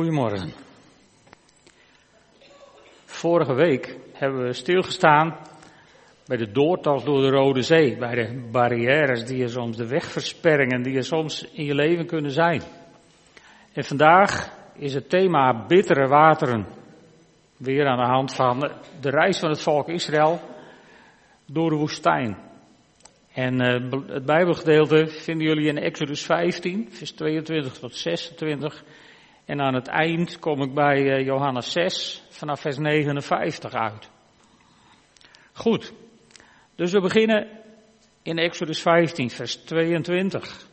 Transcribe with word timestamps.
Goedemorgen. 0.00 0.52
Vorige 3.04 3.54
week 3.54 3.98
hebben 4.12 4.42
we 4.42 4.52
stilgestaan 4.52 5.36
bij 6.26 6.36
de 6.36 6.50
doortocht 6.50 7.04
door 7.04 7.20
de 7.20 7.28
Rode 7.28 7.62
Zee, 7.62 7.96
bij 7.96 8.14
de 8.14 8.48
barrières 8.50 9.24
die 9.24 9.42
er 9.42 9.48
soms, 9.48 9.76
de 9.76 9.86
wegversperringen 9.86 10.82
die 10.82 10.96
er 10.96 11.04
soms 11.04 11.50
in 11.52 11.64
je 11.64 11.74
leven 11.74 12.06
kunnen 12.06 12.30
zijn. 12.30 12.62
En 13.72 13.84
vandaag 13.84 14.50
is 14.74 14.94
het 14.94 15.08
thema 15.08 15.66
bittere 15.66 16.08
wateren. 16.08 16.66
Weer 17.56 17.86
aan 17.86 17.98
de 17.98 18.12
hand 18.12 18.34
van 18.34 18.70
de 19.00 19.10
reis 19.10 19.38
van 19.38 19.50
het 19.50 19.62
volk 19.62 19.88
Israël 19.88 20.40
door 21.46 21.70
de 21.70 21.76
woestijn. 21.76 22.38
En 23.32 23.62
uh, 23.62 23.90
het 24.06 24.24
Bijbelgedeelte 24.24 25.06
vinden 25.06 25.46
jullie 25.46 25.68
in 25.68 25.78
Exodus 25.78 26.22
15, 26.22 26.88
vers 26.90 27.10
22 27.10 27.78
tot 27.78 27.94
26. 27.94 28.84
En 29.50 29.60
aan 29.60 29.74
het 29.74 29.88
eind 29.88 30.38
kom 30.38 30.62
ik 30.62 30.74
bij 30.74 31.02
uh, 31.02 31.24
Johannes 31.26 31.72
6, 31.72 32.22
vanaf 32.28 32.60
vers 32.60 32.78
59 32.78 33.74
uit. 33.74 34.10
Goed, 35.52 35.92
dus 36.74 36.92
we 36.92 37.00
beginnen 37.00 37.48
in 38.22 38.38
Exodus 38.38 38.82
15, 38.82 39.30
vers 39.30 39.56
22. 39.56 40.66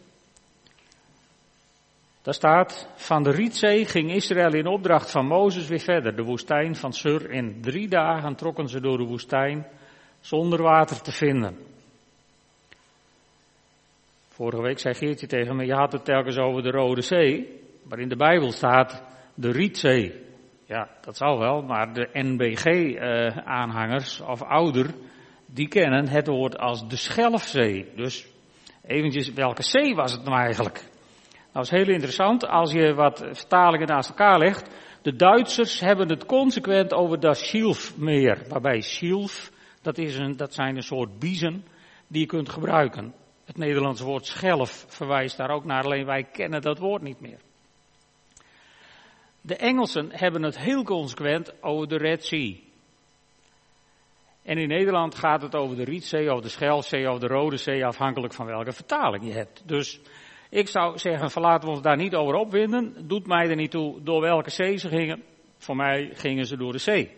Daar 2.21 2.33
staat, 2.33 2.89
van 2.95 3.23
de 3.23 3.31
Rietzee 3.31 3.85
ging 3.85 4.11
Israël 4.11 4.53
in 4.53 4.67
opdracht 4.67 5.11
van 5.11 5.27
Mozes 5.27 5.67
weer 5.67 5.79
verder, 5.79 6.15
de 6.15 6.23
woestijn 6.23 6.75
van 6.75 6.93
Sur. 6.93 7.31
In 7.31 7.61
drie 7.61 7.87
dagen 7.87 8.35
trokken 8.35 8.69
ze 8.69 8.81
door 8.81 8.97
de 8.97 9.05
woestijn 9.05 9.67
zonder 10.19 10.61
water 10.61 11.01
te 11.01 11.11
vinden. 11.11 11.57
Vorige 14.27 14.61
week 14.61 14.79
zei 14.79 14.93
Geertje 14.93 15.27
tegen 15.27 15.55
me, 15.55 15.65
je 15.65 15.73
had 15.73 15.91
het 15.91 16.05
telkens 16.05 16.37
over 16.37 16.63
de 16.63 16.71
Rode 16.71 17.01
Zee, 17.01 17.65
maar 17.89 17.99
in 17.99 18.09
de 18.09 18.15
Bijbel 18.15 18.51
staat 18.51 19.03
de 19.35 19.51
Rietzee. 19.51 20.25
Ja, 20.65 20.89
dat 21.01 21.17
zal 21.17 21.39
wel, 21.39 21.61
maar 21.61 21.93
de 21.93 22.09
NBG-aanhangers 22.13 24.21
of 24.21 24.41
ouder, 24.41 24.93
die 25.45 25.67
kennen 25.67 26.07
het 26.07 26.27
woord 26.27 26.57
als 26.57 26.87
de 26.87 26.95
Schelfzee. 26.95 27.91
Dus 27.95 28.27
eventjes, 28.85 29.33
welke 29.33 29.63
zee 29.63 29.95
was 29.95 30.11
het 30.11 30.23
nou 30.23 30.37
eigenlijk? 30.37 30.83
Dat 31.51 31.63
is 31.63 31.69
heel 31.69 31.89
interessant 31.89 32.47
als 32.47 32.71
je 32.71 32.93
wat 32.93 33.25
vertalingen 33.31 33.87
naast 33.87 34.09
elkaar 34.09 34.39
legt. 34.39 34.69
De 35.01 35.15
Duitsers 35.15 35.79
hebben 35.79 36.09
het 36.09 36.25
consequent 36.25 36.93
over 36.93 37.19
dat 37.19 37.37
Schilfmeer, 37.37 38.45
waarbij 38.49 38.81
Schilf, 38.81 39.51
dat, 39.81 39.97
is 39.97 40.17
een, 40.17 40.37
dat 40.37 40.53
zijn 40.53 40.75
een 40.75 40.83
soort 40.83 41.19
biezen 41.19 41.65
die 42.07 42.21
je 42.21 42.27
kunt 42.27 42.49
gebruiken. 42.49 43.13
Het 43.45 43.57
Nederlandse 43.57 44.05
woord 44.05 44.25
schelf 44.25 44.85
verwijst 44.87 45.37
daar 45.37 45.49
ook 45.49 45.65
naar, 45.65 45.83
alleen 45.83 46.05
wij 46.05 46.23
kennen 46.23 46.61
dat 46.61 46.79
woord 46.79 47.01
niet 47.01 47.19
meer. 47.19 47.39
De 49.47 49.55
Engelsen 49.55 50.09
hebben 50.11 50.43
het 50.43 50.59
heel 50.59 50.83
consequent 50.83 51.63
over 51.63 51.87
de 51.87 51.97
Red 51.97 52.25
Sea. 52.25 52.55
En 54.43 54.57
in 54.57 54.67
Nederland 54.67 55.15
gaat 55.15 55.41
het 55.41 55.55
over 55.55 55.75
de 55.75 55.83
Rietzee, 55.83 56.33
of 56.33 56.41
de 56.41 56.49
Schelfzee, 56.49 57.11
of 57.11 57.19
de 57.19 57.27
Rode 57.27 57.57
Zee, 57.57 57.85
afhankelijk 57.85 58.33
van 58.33 58.45
welke 58.45 58.71
vertaling 58.71 59.25
je 59.25 59.33
hebt. 59.33 59.67
Dus 59.67 59.99
ik 60.49 60.67
zou 60.67 60.97
zeggen, 60.97 61.31
verlaten 61.31 61.67
we 61.67 61.73
ons 61.73 61.83
daar 61.83 61.97
niet 61.97 62.15
over 62.15 62.33
opwinden. 62.33 63.07
Doet 63.07 63.27
mij 63.27 63.49
er 63.49 63.55
niet 63.55 63.71
toe 63.71 64.03
door 64.03 64.21
welke 64.21 64.49
zee 64.49 64.77
ze 64.77 64.89
gingen. 64.89 65.23
Voor 65.57 65.75
mij 65.75 66.09
gingen 66.13 66.45
ze 66.45 66.57
door 66.57 66.71
de 66.71 66.77
zee. 66.77 67.11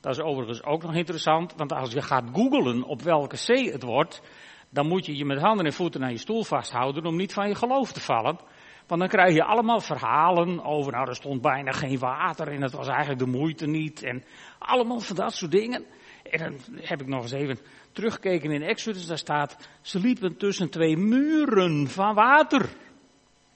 Dat 0.00 0.16
is 0.16 0.22
overigens 0.22 0.64
ook 0.64 0.82
nog 0.82 0.94
interessant, 0.94 1.54
want 1.56 1.72
als 1.72 1.92
je 1.92 2.02
gaat 2.02 2.24
googelen 2.32 2.82
op 2.82 3.02
welke 3.02 3.36
zee 3.36 3.72
het 3.72 3.82
wordt, 3.82 4.22
dan 4.68 4.86
moet 4.86 5.06
je 5.06 5.16
je 5.16 5.24
met 5.24 5.40
handen 5.40 5.66
en 5.66 5.72
voeten 5.72 6.04
aan 6.04 6.12
je 6.12 6.18
stoel 6.18 6.44
vasthouden 6.44 7.06
om 7.06 7.16
niet 7.16 7.32
van 7.32 7.48
je 7.48 7.54
geloof 7.54 7.92
te 7.92 8.00
vallen. 8.00 8.38
Want 8.86 9.00
dan 9.00 9.08
krijg 9.10 9.34
je 9.34 9.44
allemaal 9.44 9.80
verhalen 9.80 10.64
over, 10.64 10.92
nou 10.92 11.08
er 11.08 11.14
stond 11.14 11.40
bijna 11.40 11.72
geen 11.72 11.98
water 11.98 12.48
en 12.48 12.62
het 12.62 12.72
was 12.72 12.88
eigenlijk 12.88 13.18
de 13.18 13.38
moeite 13.38 13.66
niet. 13.66 14.02
En 14.02 14.24
allemaal 14.58 15.00
van 15.00 15.16
dat 15.16 15.34
soort 15.34 15.50
dingen. 15.50 15.84
En 16.30 16.38
dan 16.38 16.80
heb 16.80 17.00
ik 17.00 17.06
nog 17.06 17.22
eens 17.22 17.32
even 17.32 17.58
teruggekeken 17.92 18.50
in 18.50 18.62
Exodus, 18.62 19.06
daar 19.06 19.18
staat, 19.18 19.68
ze 19.80 19.98
liepen 19.98 20.36
tussen 20.36 20.70
twee 20.70 20.96
muren 20.96 21.88
van 21.88 22.14
water. 22.14 22.68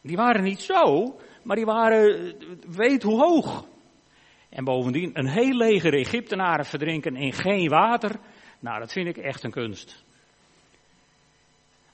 Die 0.02 0.16
waren 0.16 0.42
niet 0.42 0.60
zo, 0.60 1.16
maar 1.42 1.56
die 1.56 1.64
waren, 1.64 2.34
weet 2.66 3.02
hoe 3.02 3.20
hoog. 3.20 3.64
En 4.48 4.64
bovendien, 4.64 5.10
een 5.12 5.28
heel 5.28 5.56
leger 5.56 5.94
Egyptenaren 5.94 6.64
verdrinken 6.64 7.16
in 7.16 7.32
geen 7.32 7.68
water. 7.68 8.18
Nou, 8.60 8.78
dat 8.78 8.92
vind 8.92 9.08
ik 9.08 9.16
echt 9.16 9.44
een 9.44 9.50
kunst. 9.50 10.04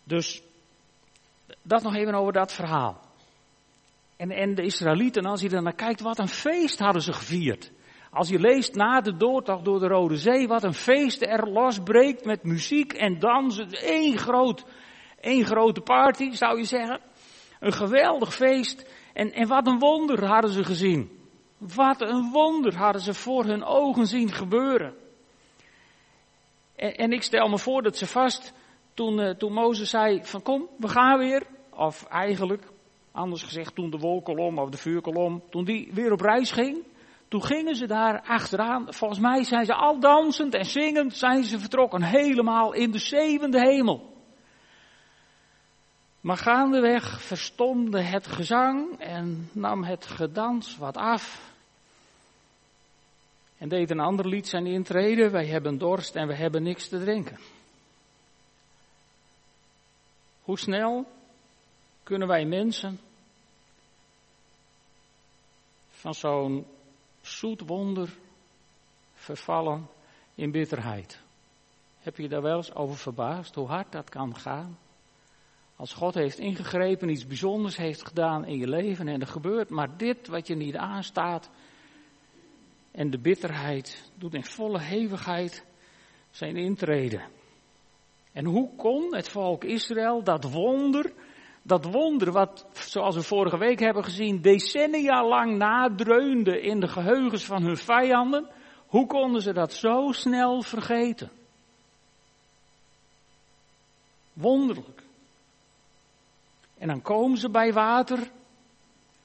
Dus, 0.04 0.42
dat 1.62 1.82
nog 1.82 1.94
even 1.94 2.14
over 2.14 2.32
dat 2.32 2.52
verhaal. 2.52 3.05
En, 4.16 4.30
en 4.30 4.54
de 4.54 4.62
Israëlieten, 4.62 5.24
als 5.24 5.40
je 5.40 5.48
er 5.48 5.62
naar 5.62 5.74
kijkt, 5.74 6.00
wat 6.00 6.18
een 6.18 6.28
feest 6.28 6.78
hadden 6.78 7.02
ze 7.02 7.12
gevierd. 7.12 7.72
Als 8.10 8.28
je 8.28 8.38
leest 8.38 8.74
na 8.74 9.00
de 9.00 9.16
doortocht 9.16 9.64
door 9.64 9.80
de 9.80 9.86
Rode 9.86 10.16
Zee, 10.16 10.48
wat 10.48 10.62
een 10.62 10.74
feest 10.74 11.22
er 11.22 11.50
losbreekt 11.50 12.24
met 12.24 12.42
muziek 12.42 12.92
en 12.92 13.18
dansen. 13.18 13.68
Eén 13.70 14.18
groot, 14.18 14.64
één 15.20 15.44
grote 15.44 15.80
party, 15.80 16.30
zou 16.30 16.58
je 16.58 16.64
zeggen. 16.64 17.00
Een 17.60 17.72
geweldig 17.72 18.34
feest. 18.34 18.88
En, 19.12 19.32
en 19.32 19.48
wat 19.48 19.66
een 19.66 19.78
wonder 19.78 20.24
hadden 20.24 20.50
ze 20.50 20.64
gezien. 20.64 21.10
Wat 21.58 22.00
een 22.00 22.30
wonder 22.32 22.76
hadden 22.76 23.02
ze 23.02 23.14
voor 23.14 23.44
hun 23.44 23.64
ogen 23.64 24.06
zien 24.06 24.32
gebeuren. 24.32 24.94
En, 26.76 26.94
en 26.94 27.12
ik 27.12 27.22
stel 27.22 27.48
me 27.48 27.58
voor 27.58 27.82
dat 27.82 27.96
ze 27.96 28.06
vast, 28.06 28.52
toen, 28.94 29.20
uh, 29.20 29.30
toen 29.30 29.52
Mozes 29.52 29.90
zei 29.90 30.24
van 30.24 30.42
kom, 30.42 30.68
we 30.78 30.88
gaan 30.88 31.18
weer. 31.18 31.42
Of 31.70 32.04
eigenlijk, 32.04 32.62
anders 33.16 33.42
gezegd, 33.42 33.74
toen 33.74 33.90
de 33.90 33.98
wolkolom 33.98 34.58
of 34.58 34.70
de 34.70 34.76
vuurkolom, 34.76 35.42
toen 35.50 35.64
die 35.64 35.90
weer 35.92 36.12
op 36.12 36.20
reis 36.20 36.50
ging. 36.50 36.84
Toen 37.28 37.44
gingen 37.44 37.76
ze 37.76 37.86
daar 37.86 38.20
achteraan. 38.20 38.94
Volgens 38.94 39.20
mij 39.20 39.44
zijn 39.44 39.64
ze 39.64 39.74
al 39.74 40.00
dansend 40.00 40.54
en 40.54 40.64
zingend 40.64 41.14
zijn 41.14 41.44
ze 41.44 41.58
vertrokken. 41.58 42.02
Helemaal 42.02 42.72
in 42.72 42.90
de 42.90 42.98
zevende 42.98 43.60
hemel. 43.60 44.14
Maar 46.20 46.36
gaandeweg 46.36 47.22
verstomde 47.22 48.02
het 48.02 48.26
gezang 48.26 48.98
en 48.98 49.48
nam 49.52 49.84
het 49.84 50.06
gedans 50.06 50.76
wat 50.76 50.96
af. 50.96 51.54
En 53.58 53.68
deed 53.68 53.90
een 53.90 54.00
ander 54.00 54.28
lied 54.28 54.48
zijn 54.48 54.66
intrede. 54.66 55.30
Wij 55.30 55.46
hebben 55.46 55.78
dorst 55.78 56.14
en 56.14 56.26
we 56.26 56.34
hebben 56.34 56.62
niks 56.62 56.88
te 56.88 56.98
drinken. 56.98 57.38
Hoe 60.42 60.58
snel 60.58 61.06
kunnen 62.02 62.28
wij 62.28 62.44
mensen 62.44 63.00
van 66.06 66.14
zo'n 66.14 66.66
zoet 67.20 67.60
wonder 67.60 68.08
vervallen 69.14 69.86
in 70.34 70.50
bitterheid. 70.50 71.20
Heb 71.98 72.16
je 72.16 72.28
daar 72.28 72.42
wel 72.42 72.56
eens 72.56 72.74
over 72.74 72.96
verbaasd 72.96 73.54
hoe 73.54 73.66
hard 73.66 73.92
dat 73.92 74.08
kan 74.08 74.36
gaan? 74.36 74.78
Als 75.76 75.92
God 75.92 76.14
heeft 76.14 76.38
ingegrepen, 76.38 77.08
iets 77.08 77.26
bijzonders 77.26 77.76
heeft 77.76 78.06
gedaan 78.06 78.44
in 78.44 78.58
je 78.58 78.68
leven 78.68 79.08
en 79.08 79.20
er 79.20 79.26
gebeurt 79.26 79.68
maar 79.68 79.96
dit 79.96 80.28
wat 80.28 80.46
je 80.46 80.54
niet 80.54 80.76
aanstaat. 80.76 81.50
En 82.90 83.10
de 83.10 83.18
bitterheid 83.18 84.10
doet 84.14 84.34
in 84.34 84.44
volle 84.44 84.80
hevigheid 84.80 85.64
zijn 86.30 86.56
intreden. 86.56 87.22
En 88.32 88.44
hoe 88.44 88.70
kon 88.76 89.14
het 89.14 89.28
volk 89.28 89.64
Israël 89.64 90.22
dat 90.22 90.44
wonder 90.44 91.12
dat 91.66 91.84
wonder 91.84 92.32
wat, 92.32 92.66
zoals 92.72 93.14
we 93.14 93.22
vorige 93.22 93.58
week 93.58 93.78
hebben 93.78 94.04
gezien, 94.04 94.40
decennia 94.40 95.26
lang 95.26 95.56
nadreunde 95.56 96.60
in 96.60 96.80
de 96.80 96.88
geheugens 96.88 97.44
van 97.44 97.62
hun 97.62 97.76
vijanden, 97.76 98.48
hoe 98.86 99.06
konden 99.06 99.42
ze 99.42 99.52
dat 99.52 99.72
zo 99.72 100.12
snel 100.12 100.62
vergeten? 100.62 101.30
Wonderlijk. 104.32 105.02
En 106.78 106.88
dan 106.88 107.02
komen 107.02 107.38
ze 107.38 107.50
bij 107.50 107.72
water 107.72 108.18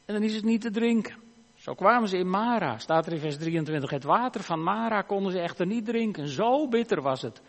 en 0.06 0.14
dan 0.14 0.24
is 0.24 0.36
het 0.36 0.44
niet 0.44 0.62
te 0.62 0.72
drinken. 0.72 1.16
Zo 1.56 1.74
kwamen 1.74 2.10
ze 2.10 2.18
in 2.18 2.30
Mara, 2.30 2.78
staat 2.78 3.06
er 3.06 3.14
in 3.14 3.20
vers 3.20 3.38
23. 3.38 3.90
Het 3.90 4.04
water 4.04 4.44
van 4.44 4.64
Mara 4.64 5.02
konden 5.02 5.32
ze 5.32 5.40
echter 5.40 5.66
niet 5.66 5.86
drinken, 5.86 6.28
zo 6.28 6.68
bitter 6.68 7.02
was 7.02 7.22
het. 7.22 7.42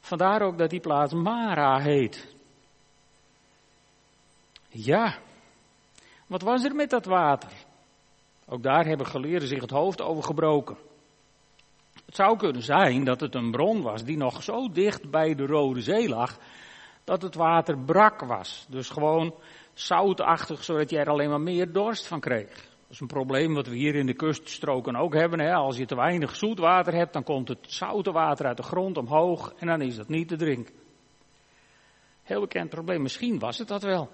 Vandaar 0.00 0.42
ook 0.42 0.58
dat 0.58 0.70
die 0.70 0.80
plaats 0.80 1.12
Mara 1.12 1.78
heet. 1.78 2.35
Ja, 4.78 5.18
wat 6.26 6.42
was 6.42 6.64
er 6.64 6.74
met 6.74 6.90
dat 6.90 7.04
water? 7.04 7.50
Ook 8.46 8.62
daar 8.62 8.86
hebben 8.86 9.06
geleerden 9.06 9.48
zich 9.48 9.60
het 9.60 9.70
hoofd 9.70 10.02
over 10.02 10.24
gebroken. 10.24 10.76
Het 12.06 12.14
zou 12.14 12.36
kunnen 12.36 12.62
zijn 12.62 13.04
dat 13.04 13.20
het 13.20 13.34
een 13.34 13.50
bron 13.50 13.82
was 13.82 14.04
die 14.04 14.16
nog 14.16 14.42
zo 14.42 14.72
dicht 14.72 15.10
bij 15.10 15.34
de 15.34 15.46
Rode 15.46 15.82
Zee 15.82 16.08
lag, 16.08 16.38
dat 17.04 17.22
het 17.22 17.34
water 17.34 17.78
brak 17.78 18.20
was. 18.20 18.66
Dus 18.68 18.88
gewoon 18.88 19.34
zoutachtig, 19.74 20.64
zodat 20.64 20.90
je 20.90 20.98
er 20.98 21.10
alleen 21.10 21.30
maar 21.30 21.40
meer 21.40 21.72
dorst 21.72 22.06
van 22.06 22.20
kreeg. 22.20 22.54
Dat 22.54 22.90
is 22.90 23.00
een 23.00 23.06
probleem 23.06 23.54
wat 23.54 23.66
we 23.66 23.76
hier 23.76 23.94
in 23.94 24.06
de 24.06 24.14
kuststroken 24.14 24.96
ook 24.96 25.14
hebben. 25.14 25.40
Hè? 25.40 25.52
Als 25.52 25.76
je 25.76 25.86
te 25.86 25.96
weinig 25.96 26.36
zoet 26.36 26.58
water 26.58 26.94
hebt, 26.94 27.12
dan 27.12 27.22
komt 27.22 27.48
het 27.48 27.58
zoute 27.60 28.12
water 28.12 28.46
uit 28.46 28.56
de 28.56 28.62
grond 28.62 28.96
omhoog 28.96 29.52
en 29.58 29.66
dan 29.66 29.80
is 29.80 29.96
dat 29.96 30.08
niet 30.08 30.28
te 30.28 30.36
drinken. 30.36 30.74
Heel 32.22 32.40
bekend 32.40 32.70
probleem. 32.70 33.02
Misschien 33.02 33.38
was 33.38 33.58
het 33.58 33.68
dat 33.68 33.82
wel. 33.82 34.10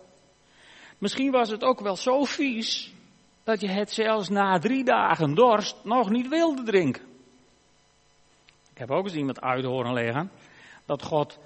Misschien 1.03 1.31
was 1.31 1.51
het 1.51 1.65
ook 1.65 1.81
wel 1.81 1.97
zo 1.97 2.25
vies 2.25 2.95
dat 3.45 3.61
je 3.61 3.69
het 3.69 3.91
zelfs 3.91 4.29
na 4.29 4.59
drie 4.59 4.85
dagen 4.85 5.35
dorst 5.35 5.77
nog 5.85 6.11
niet 6.11 6.29
wilde 6.29 6.63
drinken. 6.63 7.03
Ik 8.71 8.79
heb 8.79 8.91
ook 8.91 9.05
eens 9.05 9.15
iemand 9.15 9.41
uit 9.41 9.65
horen 9.65 9.93
leggen 9.93 10.31
dat 10.87 11.03
God 11.03 11.39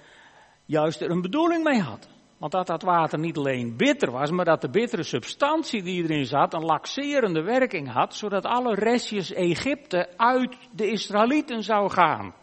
juist 0.65 1.01
er 1.01 1.11
een 1.11 1.21
bedoeling 1.21 1.65
mee 1.65 1.81
had. 1.81 2.09
Want 2.39 2.53
dat 2.53 2.67
dat 2.67 2.83
water 2.83 3.19
niet 3.19 3.37
alleen 3.37 3.77
bitter 3.77 4.11
was, 4.11 4.31
maar 4.31 4.45
dat 4.45 4.61
de 4.61 4.71
bittere 4.71 5.03
substantie 5.03 5.83
die 5.83 6.03
erin 6.03 6.27
zat 6.27 6.55
een 6.55 6.65
laxerende 6.65 7.43
werking 7.43 7.93
had, 7.93 8.15
zodat 8.15 8.45
alle 8.45 8.75
restjes 8.75 9.33
Egypte 9.33 10.09
uit 10.17 10.57
de 10.73 10.91
Israëlieten 10.91 11.63
zou 11.63 11.91
gaan. 11.91 12.35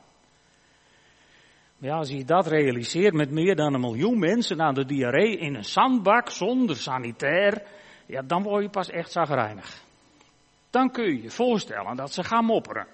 Ja, 1.83 1.97
als 1.97 2.09
je 2.09 2.25
dat 2.25 2.47
realiseert 2.47 3.13
met 3.13 3.31
meer 3.31 3.56
dan 3.56 3.74
een 3.74 3.80
miljoen 3.80 4.19
mensen 4.19 4.62
aan 4.62 4.74
de 4.74 4.85
diarree 4.85 5.38
in 5.38 5.56
een 5.56 5.65
zandbak 5.65 6.30
zonder 6.30 6.75
sanitair, 6.75 7.63
ja, 8.06 8.21
dan 8.21 8.44
word 8.44 8.63
je 8.63 8.69
pas 8.69 8.89
echt 8.89 9.12
zagrijnig. 9.12 9.81
Dan 10.69 10.91
kun 10.91 11.03
je 11.03 11.21
je 11.21 11.30
voorstellen 11.30 11.95
dat 11.95 12.13
ze 12.13 12.24
gaan 12.24 12.45
mopperen. 12.45 12.88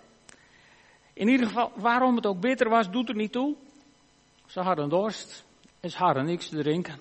In 1.14 1.28
ieder 1.28 1.48
geval, 1.48 1.72
waarom 1.76 2.16
het 2.16 2.26
ook 2.26 2.40
bitter 2.40 2.70
was, 2.70 2.90
doet 2.90 3.10
er 3.10 3.16
niet 3.16 3.32
toe. 3.32 3.56
Ze 4.46 4.60
hadden 4.60 4.90
dorst 4.90 5.46
en 5.80 5.90
ze 5.90 5.98
hadden 5.98 6.26
niks 6.26 6.50
te 6.50 6.58
drinken. 6.58 7.00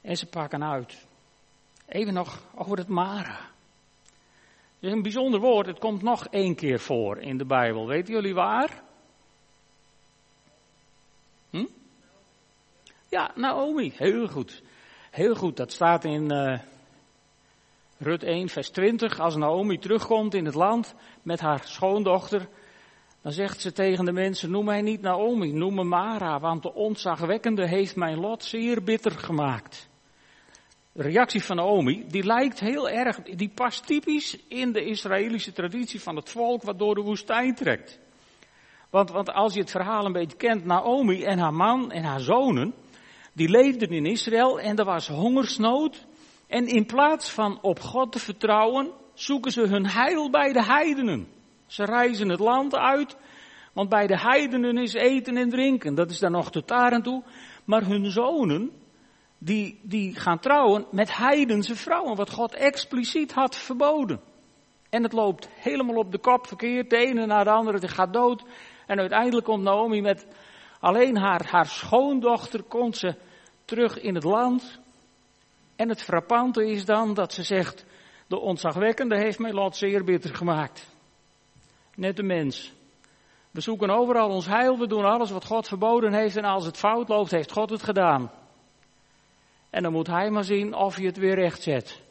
En 0.00 0.16
ze 0.16 0.26
pakken 0.26 0.64
uit. 0.64 1.06
Even 1.86 2.14
nog 2.14 2.42
over 2.54 2.76
het 2.76 2.88
Mara. 2.88 3.38
Het 4.74 4.90
is 4.90 4.92
een 4.92 5.02
bijzonder 5.02 5.40
woord, 5.40 5.66
het 5.66 5.78
komt 5.78 6.02
nog 6.02 6.26
één 6.26 6.54
keer 6.54 6.80
voor 6.80 7.18
in 7.18 7.38
de 7.38 7.46
Bijbel. 7.46 7.86
Weten 7.86 8.14
jullie 8.14 8.34
waar? 8.34 8.82
Ja, 13.14 13.30
Naomi, 13.34 13.92
heel 13.96 14.28
goed. 14.28 14.62
Heel 15.10 15.34
goed, 15.34 15.56
dat 15.56 15.72
staat 15.72 16.04
in 16.04 16.32
uh, 16.32 16.58
Rut 17.98 18.22
1, 18.22 18.48
vers 18.48 18.70
20. 18.70 19.20
Als 19.20 19.36
Naomi 19.36 19.78
terugkomt 19.78 20.34
in 20.34 20.44
het 20.44 20.54
land 20.54 20.94
met 21.22 21.40
haar 21.40 21.60
schoondochter, 21.64 22.48
dan 23.22 23.32
zegt 23.32 23.60
ze 23.60 23.72
tegen 23.72 24.04
de 24.04 24.12
mensen, 24.12 24.50
noem 24.50 24.64
mij 24.64 24.82
niet 24.82 25.00
Naomi, 25.00 25.52
noem 25.52 25.74
me 25.74 25.84
Mara, 25.84 26.40
want 26.40 26.62
de 26.62 26.74
ontzagwekkende 26.74 27.68
heeft 27.68 27.96
mijn 27.96 28.18
lot 28.18 28.44
zeer 28.44 28.82
bitter 28.82 29.12
gemaakt. 29.12 29.88
De 30.92 31.02
reactie 31.02 31.44
van 31.44 31.56
Naomi, 31.56 32.04
die 32.08 32.24
lijkt 32.24 32.60
heel 32.60 32.88
erg, 32.88 33.22
die 33.22 33.50
past 33.54 33.86
typisch 33.86 34.38
in 34.48 34.72
de 34.72 34.84
Israëlische 34.84 35.52
traditie 35.52 36.00
van 36.00 36.16
het 36.16 36.30
volk 36.30 36.62
wat 36.62 36.78
door 36.78 36.94
de 36.94 37.02
woestijn 37.02 37.54
trekt. 37.54 37.98
Want, 38.90 39.10
want 39.10 39.32
als 39.32 39.54
je 39.54 39.60
het 39.60 39.70
verhaal 39.70 40.04
een 40.04 40.12
beetje 40.12 40.36
kent, 40.36 40.64
Naomi 40.64 41.24
en 41.24 41.38
haar 41.38 41.54
man 41.54 41.90
en 41.90 42.04
haar 42.04 42.20
zonen, 42.20 42.74
die 43.34 43.48
leefden 43.48 43.88
in 43.88 44.06
Israël 44.06 44.60
en 44.60 44.76
er 44.76 44.84
was 44.84 45.08
hongersnood. 45.08 46.06
En 46.46 46.66
in 46.66 46.86
plaats 46.86 47.30
van 47.30 47.58
op 47.62 47.80
God 47.80 48.12
te 48.12 48.18
vertrouwen, 48.18 48.90
zoeken 49.14 49.52
ze 49.52 49.60
hun 49.60 49.86
heil 49.86 50.30
bij 50.30 50.52
de 50.52 50.64
heidenen. 50.64 51.28
Ze 51.66 51.84
reizen 51.84 52.28
het 52.28 52.40
land 52.40 52.74
uit, 52.74 53.16
want 53.72 53.88
bij 53.88 54.06
de 54.06 54.18
heidenen 54.18 54.78
is 54.78 54.92
eten 54.92 55.36
en 55.36 55.48
drinken. 55.48 55.94
Dat 55.94 56.10
is 56.10 56.18
dan 56.18 56.32
nog 56.32 56.50
tot 56.50 56.68
daar 56.68 56.92
en 56.92 57.02
toe. 57.02 57.22
Maar 57.64 57.84
hun 57.86 58.10
zonen, 58.10 58.70
die, 59.38 59.80
die 59.82 60.14
gaan 60.14 60.38
trouwen 60.38 60.86
met 60.90 61.16
heidense 61.16 61.76
vrouwen, 61.76 62.16
wat 62.16 62.30
God 62.30 62.54
expliciet 62.54 63.32
had 63.32 63.56
verboden. 63.56 64.20
En 64.90 65.02
het 65.02 65.12
loopt 65.12 65.48
helemaal 65.54 65.96
op 65.96 66.12
de 66.12 66.18
kop 66.18 66.46
verkeerd, 66.46 66.90
de 66.90 66.96
ene 66.96 67.26
na 67.26 67.44
de 67.44 67.50
andere, 67.50 67.78
het 67.78 67.90
gaat 67.90 68.12
dood. 68.12 68.42
En 68.86 68.98
uiteindelijk 68.98 69.46
komt 69.46 69.62
Naomi 69.62 70.00
met 70.00 70.26
alleen 70.84 71.16
haar, 71.16 71.46
haar 71.46 71.66
schoondochter, 71.66 72.62
komt 72.62 72.96
ze 72.96 73.14
terug 73.64 74.00
in 74.00 74.14
het 74.14 74.24
land. 74.24 74.78
En 75.76 75.88
het 75.88 76.02
frappante 76.02 76.66
is 76.70 76.84
dan 76.84 77.14
dat 77.14 77.32
ze 77.32 77.42
zegt, 77.42 77.84
de 78.26 78.38
ontzagwekkende 78.38 79.16
heeft 79.16 79.38
mijn 79.38 79.54
lot 79.54 79.76
zeer 79.76 80.04
bitter 80.04 80.34
gemaakt. 80.34 80.86
Net 81.94 82.16
de 82.16 82.22
mens. 82.22 82.72
We 83.50 83.60
zoeken 83.60 83.90
overal 83.90 84.28
ons 84.28 84.46
heil, 84.46 84.78
we 84.78 84.86
doen 84.86 85.04
alles 85.04 85.30
wat 85.30 85.44
God 85.44 85.68
verboden 85.68 86.14
heeft 86.14 86.36
en 86.36 86.44
als 86.44 86.64
het 86.64 86.76
fout 86.76 87.08
loopt, 87.08 87.30
heeft 87.30 87.52
God 87.52 87.70
het 87.70 87.82
gedaan. 87.82 88.30
En 89.70 89.82
dan 89.82 89.92
moet 89.92 90.06
hij 90.06 90.30
maar 90.30 90.44
zien 90.44 90.74
of 90.74 90.98
je 90.98 91.06
het 91.06 91.16
weer 91.16 91.34
recht 91.34 91.62
zet. 91.62 92.02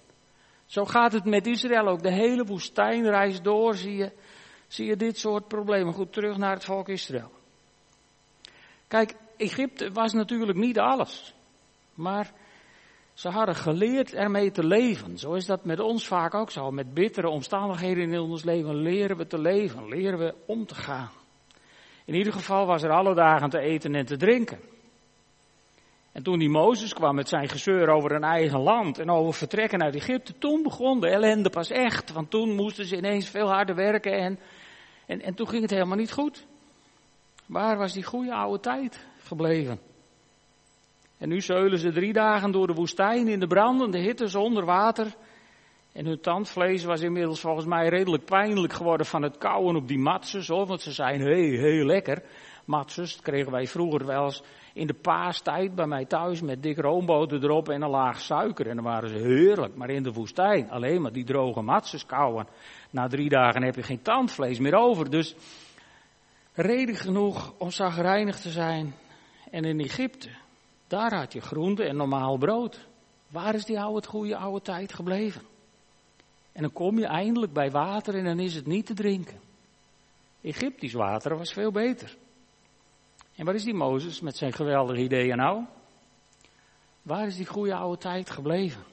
Zo 0.66 0.86
gaat 0.86 1.12
het 1.12 1.26
met 1.26 1.48
Israël 1.48 1.88
ook. 1.88 2.04
De 2.04 2.14
hele 2.14 2.44
woestijnreis 2.44 3.42
door 3.42 3.76
zie 3.76 3.96
je, 3.96 4.12
zie 4.68 4.86
je 4.86 4.96
dit 4.96 5.18
soort 5.18 5.48
problemen. 5.48 5.94
Goed, 5.94 6.14
terug 6.14 6.38
naar 6.38 6.54
het 6.54 6.66
volk 6.66 6.90
Israël. 6.90 7.42
Kijk, 8.94 9.16
Egypte 9.38 9.92
was 9.92 10.14
natuurlijk 10.14 10.58
niet 10.58 10.80
alles. 10.80 11.34
Maar 11.94 12.32
ze 13.14 13.30
hadden 13.30 13.56
geleerd 13.56 14.14
ermee 14.14 14.52
te 14.52 14.66
leven. 14.66 15.18
Zo 15.18 15.34
is 15.34 15.46
dat 15.46 15.66
met 15.66 15.80
ons 15.80 16.08
vaak 16.08 16.34
ook 16.34 16.52
zo. 16.52 16.72
Met 16.72 16.94
bittere 16.94 17.30
omstandigheden 17.30 18.12
in 18.12 18.20
ons 18.20 18.44
leven 18.44 18.76
leren 18.76 19.18
we 19.18 19.28
te 19.28 19.40
leven, 19.40 19.88
leren 19.88 20.20
we 20.20 20.36
om 20.46 20.66
te 20.66 20.76
gaan. 20.76 21.10
In 22.06 22.14
ieder 22.14 22.34
geval 22.34 22.66
was 22.66 22.84
er 22.84 22.90
alle 22.92 23.16
dagen 23.16 23.50
te 23.50 23.60
eten 23.60 23.96
en 23.96 24.06
te 24.06 24.18
drinken. 24.18 24.60
En 26.12 26.24
toen 26.24 26.40
die 26.40 26.50
Mozes 26.50 26.94
kwam 26.94 27.16
met 27.16 27.30
zijn 27.30 27.50
gezeur 27.50 27.90
over 27.90 28.12
een 28.12 28.24
eigen 28.24 28.60
land 28.60 29.00
en 29.00 29.10
over 29.10 29.34
vertrekken 29.34 29.84
uit 29.84 29.96
Egypte, 29.96 30.38
toen 30.38 30.64
begon 30.64 31.00
de 31.00 31.08
ellende 31.08 31.50
pas 31.50 31.70
echt. 31.70 32.12
Want 32.12 32.30
toen 32.30 32.56
moesten 32.56 32.86
ze 32.86 32.98
ineens 32.98 33.30
veel 33.30 33.48
harder 33.48 33.76
werken 33.76 34.14
en, 34.14 34.40
en, 35.06 35.22
en 35.22 35.34
toen 35.34 35.48
ging 35.48 35.62
het 35.62 35.72
helemaal 35.72 35.98
niet 35.98 36.14
goed. 36.14 36.46
Waar 37.54 37.78
was 37.78 37.94
die 37.94 38.04
goede 38.04 38.34
oude 38.34 38.60
tijd 38.60 39.08
gebleven? 39.24 39.80
En 41.18 41.30
nu 41.30 41.42
zeulen 41.42 41.80
ze 41.80 41.92
drie 41.92 42.14
dagen 42.14 42.52
door 42.52 42.68
de 42.68 42.74
woestijn 42.74 43.28
in 43.28 43.40
de 43.40 43.48
brandende 43.48 43.98
hitte 43.98 44.28
zonder 44.28 44.66
water. 44.66 45.16
En 45.92 46.06
hun 46.06 46.22
tandvlees 46.22 46.84
was 46.84 47.02
inmiddels 47.02 47.40
volgens 47.40 47.66
mij 47.66 47.88
redelijk 47.88 48.26
pijnlijk 48.26 48.74
geworden 48.74 49.06
van 49.06 49.22
het 49.22 49.38
kauwen 49.38 49.76
op 49.76 49.88
die 49.88 50.00
matses. 50.00 50.48
Hoor, 50.48 50.66
want 50.66 50.82
ze 50.82 50.92
zijn 50.92 51.22
heel, 51.22 51.60
heel 51.60 51.86
lekker. 51.86 52.24
Matses, 52.66 53.22
kregen 53.22 53.52
wij 53.52 53.68
vroeger 53.68 54.06
wel 54.06 54.24
eens 54.24 54.44
in 54.74 54.88
de 54.88 54.94
paastijd 54.94 55.76
bij 55.76 55.88
mij 55.88 56.06
thuis 56.06 56.42
met 56.42 56.64
dik 56.64 56.78
roomboter 56.78 57.44
erop 57.44 57.70
en 57.70 57.82
een 57.82 57.90
laag 57.90 58.22
suiker. 58.22 58.68
En 58.68 58.76
dan 58.76 58.86
waren 58.86 59.10
ze 59.10 59.18
heerlijk. 59.18 59.76
Maar 59.76 59.90
in 59.90 60.04
de 60.04 60.12
woestijn 60.12 60.70
alleen 60.70 61.02
maar 61.02 61.14
die 61.14 61.26
droge 61.26 61.62
matses 61.62 62.06
kauwen. 62.06 62.48
Na 62.90 63.08
drie 63.08 63.30
dagen 63.30 63.64
heb 63.64 63.76
je 63.76 63.84
geen 63.84 64.02
tandvlees 64.02 64.60
meer 64.60 64.76
over. 64.76 65.10
Dus 65.10 65.36
reden 66.54 66.96
genoeg 66.96 67.54
om 67.58 67.72
zagrijnig 67.72 68.40
te 68.40 68.50
zijn. 68.50 68.96
En 69.52 69.64
in 69.64 69.80
Egypte, 69.80 70.30
daar 70.88 71.16
had 71.16 71.34
je 71.34 71.42
groente 71.42 71.84
en 71.84 71.96
normaal 71.96 72.38
brood. 72.38 72.88
Waar 73.28 73.56
is 73.56 73.66
die 73.66 73.80
oude, 73.80 74.08
goede 74.08 74.38
oude 74.38 74.62
tijd 74.62 74.94
gebleven? 74.94 75.42
En 76.52 76.62
dan 76.62 76.74
kom 76.74 77.00
je 77.00 77.06
eindelijk 77.06 77.54
bij 77.54 77.72
water 77.72 78.16
en 78.16 78.24
dan 78.24 78.40
is 78.40 78.56
het 78.56 78.66
niet 78.66 78.86
te 78.86 78.94
drinken. 78.94 79.40
Egyptisch 80.42 80.94
water 80.94 81.38
was 81.38 81.54
veel 81.54 81.72
beter. 81.72 82.18
En 83.36 83.46
waar 83.46 83.56
is 83.56 83.64
die 83.64 83.74
Mozes 83.74 84.20
met 84.20 84.38
zijn 84.38 84.54
geweldige 84.54 85.02
ideeën 85.02 85.38
nou? 85.38 85.64
Waar 87.02 87.28
is 87.28 87.36
die 87.36 87.46
goede 87.46 87.76
oude 87.76 87.98
tijd 87.98 88.30
gebleven? 88.30 88.84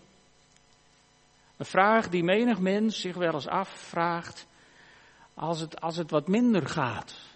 Een 1.57 1.67
vraag 1.67 2.09
die 2.09 2.25
menig 2.25 2.59
mens 2.59 3.00
zich 3.00 3.17
wel 3.17 3.33
eens 3.33 3.49
afvraagt 3.49 4.47
als 5.35 5.61
het, 5.61 5.81
als 5.81 5.97
het 5.97 6.11
wat 6.11 6.29
minder 6.29 6.67
gaat. 6.67 7.29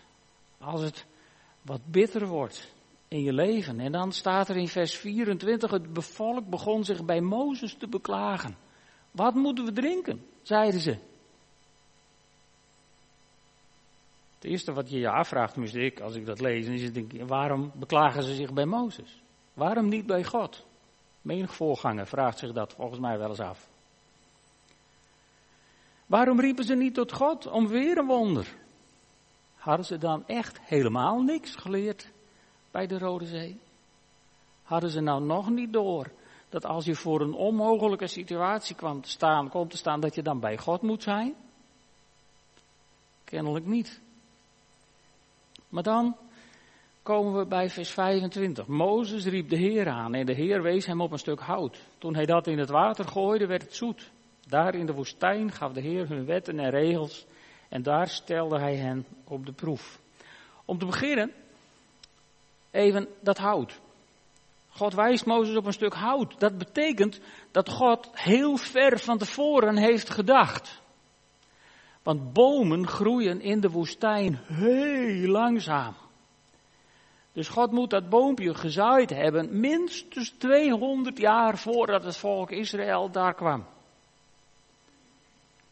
Als 0.64 0.83
het 0.83 1.06
wat 1.62 1.80
bitter 1.85 2.26
wordt 2.26 2.75
in 3.09 3.23
je 3.23 3.33
leven. 3.33 3.80
En 3.80 3.92
dan 3.92 4.12
staat 4.12 4.49
er 4.49 4.56
in 4.56 4.68
vers 4.68 4.94
24, 4.97 5.71
het 5.71 5.87
volk 5.92 6.49
begon 6.49 6.85
zich 6.85 7.04
bij 7.04 7.21
Mozes 7.21 7.75
te 7.75 7.88
beklagen. 7.88 8.56
Wat 9.11 9.35
moeten 9.35 9.64
we 9.64 9.73
drinken? 9.73 10.26
zeiden 10.42 10.80
ze. 10.80 10.90
Het 14.35 14.52
eerste 14.52 14.73
wat 14.73 14.90
je 14.90 14.99
je 14.99 15.11
afvraagt, 15.11 15.56
moest 15.56 15.75
ik, 15.75 16.00
als 16.00 16.14
ik 16.14 16.26
dat 16.26 16.40
lees, 16.40 16.66
is 16.66 16.92
denk 16.92 17.12
ik, 17.12 17.28
waarom 17.28 17.73
beklagen 17.75 18.23
ze 18.23 18.35
zich 18.35 18.52
bij 18.52 18.64
Mozes? 18.64 19.23
Waarom 19.54 19.88
niet 19.88 20.06
bij 20.06 20.25
God? 20.25 20.66
Menig 21.23 21.54
voorganger 21.54 22.06
vraagt 22.06 22.38
zich 22.38 22.52
dat 22.52 22.73
volgens 22.73 23.00
mij 23.00 23.18
wel 23.18 23.28
eens 23.28 23.40
af. 23.40 23.68
Waarom 26.06 26.40
riepen 26.40 26.64
ze 26.64 26.75
niet 26.75 26.94
tot 26.94 27.12
God 27.12 27.47
om 27.47 27.68
weer 27.68 27.99
een 27.99 28.06
wonder? 28.06 28.54
Hadden 29.64 29.87
ze 29.87 29.99
dan 29.99 30.26
echt 30.26 30.61
helemaal 30.61 31.23
niks 31.23 31.54
geleerd 31.54 32.11
bij 32.71 32.87
de 32.87 32.99
Rode 32.99 33.26
Zee? 33.26 33.61
Hadden 34.62 34.90
ze 34.90 35.00
nou 35.00 35.23
nog 35.23 35.50
niet 35.50 35.73
door 35.73 36.11
dat 36.49 36.66
als 36.66 36.85
je 36.85 36.94
voor 36.94 37.21
een 37.21 37.33
onmogelijke 37.33 38.06
situatie 38.06 38.76
kwam 38.76 39.00
te 39.00 39.09
staan, 39.09 39.49
komt 39.49 39.71
te 39.71 39.76
staan, 39.76 40.00
dat 40.00 40.14
je 40.14 40.23
dan 40.23 40.40
bij 40.40 40.59
God 40.59 40.83
moet 40.83 41.02
zijn? 41.02 41.35
Kennelijk 43.25 43.66
niet. 43.66 44.00
Maar 45.68 45.83
dan 45.83 46.16
komen 47.02 47.38
we 47.38 47.47
bij 47.47 47.71
vers 47.71 47.90
25. 47.90 48.66
Mozes 48.66 49.25
riep 49.25 49.49
de 49.49 49.56
Heer 49.56 49.88
aan 49.88 50.14
en 50.14 50.26
de 50.26 50.35
Heer 50.35 50.62
wees 50.62 50.87
hem 50.87 51.00
op 51.00 51.12
een 51.12 51.18
stuk 51.18 51.40
hout. 51.40 51.78
Toen 51.99 52.14
hij 52.14 52.26
dat 52.26 52.47
in 52.47 52.59
het 52.59 52.71
water 52.71 53.09
gooide, 53.09 53.47
werd 53.47 53.62
het 53.62 53.75
zoet. 53.75 54.11
Daar 54.47 54.75
in 54.75 54.87
de 54.87 54.94
woestijn 54.94 55.52
gaf 55.52 55.73
de 55.73 55.80
Heer 55.80 56.09
hun 56.09 56.25
wetten 56.25 56.59
en 56.59 56.71
regels 56.71 57.26
en 57.75 57.83
daar 57.83 58.09
stelde 58.09 58.59
hij 58.59 58.76
hen 58.76 59.07
op 59.25 59.47
de 59.47 59.52
proef. 59.52 60.00
Om 60.64 60.78
te 60.78 60.87
beginnen, 60.87 61.33
even 62.71 63.09
dat 63.21 63.38
hout. 63.38 63.81
God 64.69 64.95
wijst 64.95 65.26
Mozes 65.26 65.57
op 65.57 65.66
een 65.66 65.73
stuk 65.73 65.95
hout. 65.95 66.40
Dat 66.40 66.59
betekent 66.59 67.21
dat 67.50 67.69
God 67.69 68.09
heel 68.12 68.57
ver 68.57 68.99
van 68.99 69.19
tevoren 69.19 69.76
heeft 69.76 70.11
gedacht. 70.11 70.81
Want 72.02 72.33
bomen 72.33 72.87
groeien 72.87 73.40
in 73.40 73.61
de 73.61 73.71
woestijn 73.71 74.40
heel 74.47 75.31
langzaam. 75.31 75.95
Dus 77.33 77.49
God 77.49 77.71
moet 77.71 77.90
dat 77.90 78.09
boompje 78.09 78.54
gezaaid 78.54 79.11
hebben 79.11 79.61
minstens 79.61 80.31
200 80.31 81.19
jaar 81.19 81.59
voordat 81.59 82.04
het 82.04 82.16
volk 82.16 82.50
Israël 82.50 83.11
daar 83.11 83.35
kwam. 83.35 83.66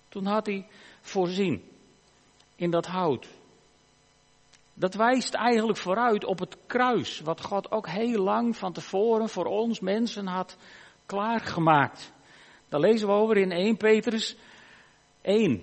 Toen 0.09 0.27
had 0.27 0.47
hij 0.47 0.67
voorzien 1.01 1.71
in 2.63 2.71
dat 2.71 2.87
hout. 2.87 3.29
Dat 4.75 4.95
wijst 4.95 5.35
eigenlijk 5.35 5.79
vooruit 5.79 6.25
op 6.25 6.39
het 6.39 6.57
kruis, 6.67 7.21
wat 7.21 7.45
God 7.45 7.71
ook 7.71 7.89
heel 7.89 8.23
lang 8.23 8.57
van 8.57 8.73
tevoren 8.73 9.29
voor 9.29 9.45
ons 9.45 9.81
mensen 9.81 10.27
had 10.27 10.57
klaargemaakt. 11.07 12.13
Daar 12.69 12.81
lezen 12.81 13.07
we 13.07 13.15
over 13.15 13.37
in 13.37 13.51
1 13.51 13.77
Petrus 13.77 14.37
1. 15.21 15.63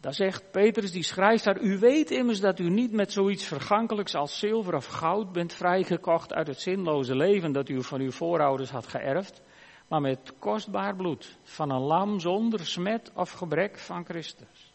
Daar 0.00 0.14
zegt 0.14 0.50
Petrus, 0.50 0.92
die 0.92 1.02
schrijft 1.02 1.44
daar, 1.44 1.60
u 1.60 1.78
weet 1.78 2.10
immers 2.10 2.40
dat 2.40 2.58
u 2.58 2.70
niet 2.70 2.92
met 2.92 3.12
zoiets 3.12 3.44
vergankelijks 3.44 4.14
als 4.14 4.38
zilver 4.38 4.74
of 4.74 4.86
goud 4.86 5.32
bent 5.32 5.52
vrijgekocht 5.52 6.34
uit 6.34 6.46
het 6.46 6.60
zinloze 6.60 7.16
leven 7.16 7.52
dat 7.52 7.68
u 7.68 7.82
van 7.82 8.00
uw 8.00 8.10
voorouders 8.10 8.70
had 8.70 8.86
geërfd, 8.86 9.42
maar 9.88 10.00
met 10.00 10.32
kostbaar 10.38 10.96
bloed 10.96 11.38
van 11.42 11.70
een 11.70 11.82
lam 11.82 12.20
zonder 12.20 12.66
smet 12.66 13.12
of 13.14 13.30
gebrek 13.30 13.78
van 13.78 14.04
Christus. 14.04 14.65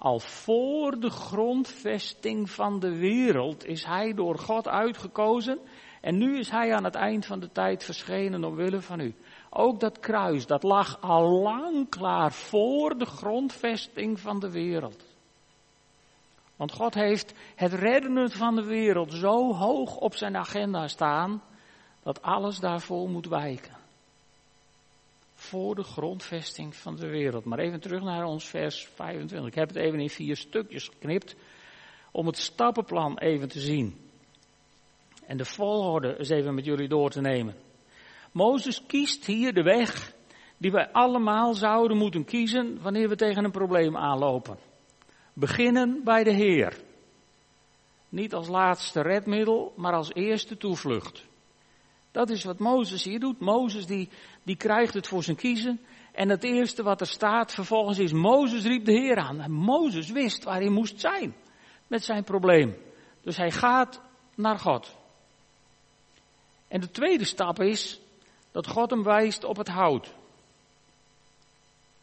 Al 0.00 0.18
voor 0.18 1.00
de 1.00 1.10
grondvesting 1.10 2.50
van 2.50 2.78
de 2.78 2.96
wereld 2.96 3.66
is 3.66 3.84
hij 3.84 4.14
door 4.14 4.38
God 4.38 4.68
uitgekozen 4.68 5.58
en 6.00 6.18
nu 6.18 6.38
is 6.38 6.50
hij 6.50 6.74
aan 6.74 6.84
het 6.84 6.94
eind 6.94 7.26
van 7.26 7.40
de 7.40 7.52
tijd 7.52 7.84
verschenen 7.84 8.44
omwille 8.44 8.80
van 8.80 9.00
u. 9.00 9.14
Ook 9.50 9.80
dat 9.80 9.98
kruis, 9.98 10.46
dat 10.46 10.62
lag 10.62 11.00
al 11.00 11.42
lang 11.42 11.88
klaar 11.88 12.32
voor 12.32 12.98
de 12.98 13.04
grondvesting 13.04 14.20
van 14.20 14.38
de 14.40 14.50
wereld. 14.50 15.04
Want 16.56 16.72
God 16.72 16.94
heeft 16.94 17.34
het 17.54 17.72
redden 17.72 18.30
van 18.30 18.54
de 18.54 18.64
wereld 18.64 19.12
zo 19.12 19.54
hoog 19.54 19.96
op 19.96 20.14
zijn 20.14 20.36
agenda 20.36 20.88
staan, 20.88 21.42
dat 22.02 22.22
alles 22.22 22.58
daarvoor 22.58 23.08
moet 23.08 23.26
wijken. 23.26 23.79
Voor 25.50 25.74
de 25.74 25.82
grondvesting 25.82 26.76
van 26.76 26.96
de 26.96 27.08
wereld. 27.08 27.44
Maar 27.44 27.58
even 27.58 27.80
terug 27.80 28.02
naar 28.02 28.24
ons 28.24 28.48
vers 28.48 28.88
25. 28.94 29.48
Ik 29.48 29.54
heb 29.54 29.68
het 29.68 29.76
even 29.76 30.00
in 30.00 30.10
vier 30.10 30.36
stukjes 30.36 30.88
geknipt, 30.88 31.36
om 32.12 32.26
het 32.26 32.36
stappenplan 32.36 33.18
even 33.18 33.48
te 33.48 33.60
zien. 33.60 33.96
En 35.26 35.36
de 35.36 35.44
volgorde 35.44 36.18
eens 36.18 36.28
even 36.28 36.54
met 36.54 36.64
jullie 36.64 36.88
door 36.88 37.10
te 37.10 37.20
nemen. 37.20 37.54
Mozes 38.32 38.86
kiest 38.86 39.26
hier 39.26 39.54
de 39.54 39.62
weg 39.62 40.12
die 40.56 40.70
wij 40.70 40.88
allemaal 40.92 41.54
zouden 41.54 41.96
moeten 41.96 42.24
kiezen 42.24 42.82
wanneer 42.82 43.08
we 43.08 43.16
tegen 43.16 43.44
een 43.44 43.50
probleem 43.50 43.96
aanlopen. 43.96 44.58
Beginnen 45.32 46.00
bij 46.04 46.24
de 46.24 46.32
Heer. 46.32 46.76
Niet 48.08 48.34
als 48.34 48.48
laatste 48.48 49.00
redmiddel, 49.00 49.72
maar 49.76 49.92
als 49.92 50.12
eerste 50.12 50.56
toevlucht. 50.56 51.28
Dat 52.12 52.30
is 52.30 52.44
wat 52.44 52.58
Mozes 52.58 53.04
hier 53.04 53.20
doet. 53.20 53.40
Mozes 53.40 53.86
die, 53.86 54.08
die 54.42 54.56
krijgt 54.56 54.94
het 54.94 55.06
voor 55.06 55.22
zijn 55.22 55.36
kiezen. 55.36 55.80
En 56.12 56.28
het 56.28 56.44
eerste 56.44 56.82
wat 56.82 57.00
er 57.00 57.06
staat 57.06 57.54
vervolgens 57.54 57.98
is, 57.98 58.12
Mozes 58.12 58.64
riep 58.64 58.84
de 58.84 58.92
Heer 58.92 59.16
aan. 59.16 59.40
En 59.40 59.52
Mozes 59.52 60.10
wist 60.10 60.44
waar 60.44 60.60
hij 60.60 60.68
moest 60.70 61.00
zijn 61.00 61.34
met 61.86 62.04
zijn 62.04 62.24
probleem. 62.24 62.76
Dus 63.22 63.36
hij 63.36 63.50
gaat 63.50 64.00
naar 64.34 64.58
God. 64.58 64.96
En 66.68 66.80
de 66.80 66.90
tweede 66.90 67.24
stap 67.24 67.60
is, 67.60 68.00
dat 68.52 68.66
God 68.66 68.90
hem 68.90 69.02
wijst 69.02 69.44
op 69.44 69.56
het 69.56 69.68
hout. 69.68 70.14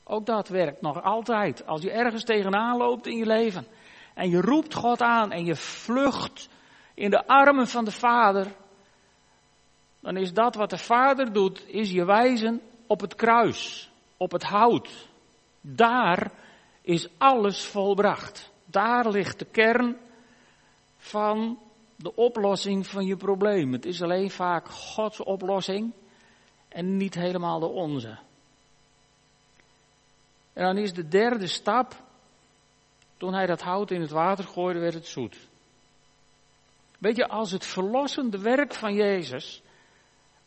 Ook 0.04 0.26
dat 0.26 0.48
werkt 0.48 0.82
nog 0.82 1.04
altijd. 1.04 1.66
Als 1.66 1.82
je 1.82 1.92
ergens 1.92 2.24
tegenaan 2.24 2.78
loopt 2.78 3.08
in 3.08 3.18
je 3.18 3.26
leven 3.26 3.68
en 4.14 4.30
je 4.30 4.42
roept 4.42 4.74
God 4.74 5.02
aan 5.02 5.32
en 5.32 5.46
je 5.46 5.56
vlucht 5.56 6.50
in 6.94 7.10
de 7.10 7.28
armen 7.28 7.68
van 7.68 7.86
de 7.86 7.92
Vader, 7.92 8.56
dan 10.08 10.18
is 10.18 10.34
dat 10.34 10.56
wat 10.56 10.70
de 10.70 10.78
Vader 10.78 11.34
doet, 11.34 11.64
is 11.68 11.92
je 11.92 12.06
wijzen 12.06 12.62
op 12.86 13.02
het 13.02 13.16
kruis, 13.16 13.92
op 14.18 14.32
het 14.32 14.44
hout. 14.44 15.08
Daar 15.62 16.32
is 16.82 17.08
alles 17.18 17.66
volbracht. 17.66 18.52
Daar 18.66 19.10
ligt 19.10 19.40
de 19.40 19.46
kern 19.46 19.98
van 20.98 21.60
de 21.96 22.16
oplossing 22.16 22.88
van 22.88 23.06
je 23.06 23.16
probleem. 23.16 23.74
Het 23.74 23.86
is 23.86 24.02
alleen 24.02 24.32
vaak 24.32 24.68
Gods 24.70 25.24
oplossing 25.24 25.94
en 26.68 26.98
niet 26.98 27.16
helemaal 27.16 27.60
de 27.60 27.68
onze. 27.70 28.18
En 30.54 30.66
dan 30.66 30.78
is 30.78 30.94
de 30.94 31.08
derde 31.08 31.48
stap, 31.48 32.04
toen 33.18 33.34
hij 33.34 33.46
dat 33.46 33.62
hout 33.62 33.92
in 33.92 34.02
het 34.02 34.12
water 34.12 34.46
gooide, 34.46 34.80
werd 34.80 34.94
het 34.94 35.08
zoet. 35.08 35.38
Weet 37.00 37.16
je, 37.16 37.28
als 37.28 37.52
het 37.52 37.66
verlossende 37.66 38.40
werk 38.40 38.74
van 38.74 38.94
Jezus, 38.94 39.62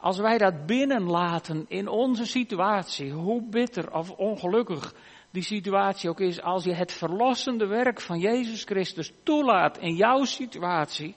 als 0.01 0.19
wij 0.19 0.39
dat 0.39 0.67
binnenlaten 0.67 1.65
in 1.69 1.89
onze 1.89 2.25
situatie, 2.25 3.13
hoe 3.13 3.43
bitter 3.43 3.95
of 3.95 4.11
ongelukkig 4.11 4.95
die 5.31 5.43
situatie 5.43 6.11
ook 6.11 6.21
is, 6.21 6.43
als 6.43 6.65
je 6.65 6.75
het 6.75 6.93
verlossende 6.93 7.67
werk 7.67 8.01
van 8.01 8.19
Jezus 8.19 8.65
Christus 8.65 9.13
toelaat 9.23 9.79
in 9.79 9.95
jouw 9.95 10.25
situatie, 10.25 11.15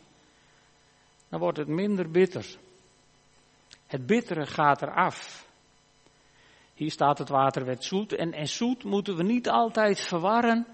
dan 1.30 1.40
wordt 1.40 1.58
het 1.58 1.68
minder 1.68 2.12
bitter. 2.12 2.46
Het 3.88 4.06
bittere 4.06 4.46
gaat 4.46 4.82
eraf. 4.82 5.48
Hier 6.74 6.92
staat 6.92 7.18
het 7.18 7.30
water 7.30 7.66
werd 7.66 7.84
zoet. 7.84 8.14
En, 8.14 8.34
en 8.34 8.48
zoet 8.48 8.84
moeten 8.84 9.16
we 9.16 9.24
niet 9.24 9.50
altijd 9.50 10.00
verwarren 10.00 10.68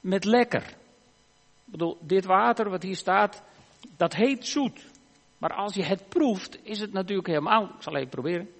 met 0.00 0.24
lekker. 0.24 0.62
Ik 0.62 1.72
bedoel, 1.72 1.98
dit 2.00 2.24
water 2.24 2.70
wat 2.70 2.82
hier 2.82 2.96
staat, 2.96 3.42
dat 3.96 4.14
heet 4.14 4.46
zoet. 4.46 4.92
Maar 5.44 5.56
als 5.56 5.74
je 5.74 5.84
het 5.84 6.08
proeft, 6.08 6.58
is 6.62 6.80
het 6.80 6.92
natuurlijk 6.92 7.28
helemaal, 7.28 7.64
ik 7.64 7.82
zal 7.82 7.96
even 7.96 8.08
proberen. 8.08 8.50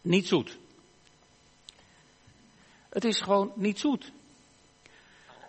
Niet 0.00 0.26
zoet. 0.26 0.58
Het 2.88 3.04
is 3.04 3.20
gewoon 3.20 3.52
niet 3.54 3.78
zoet. 3.78 4.12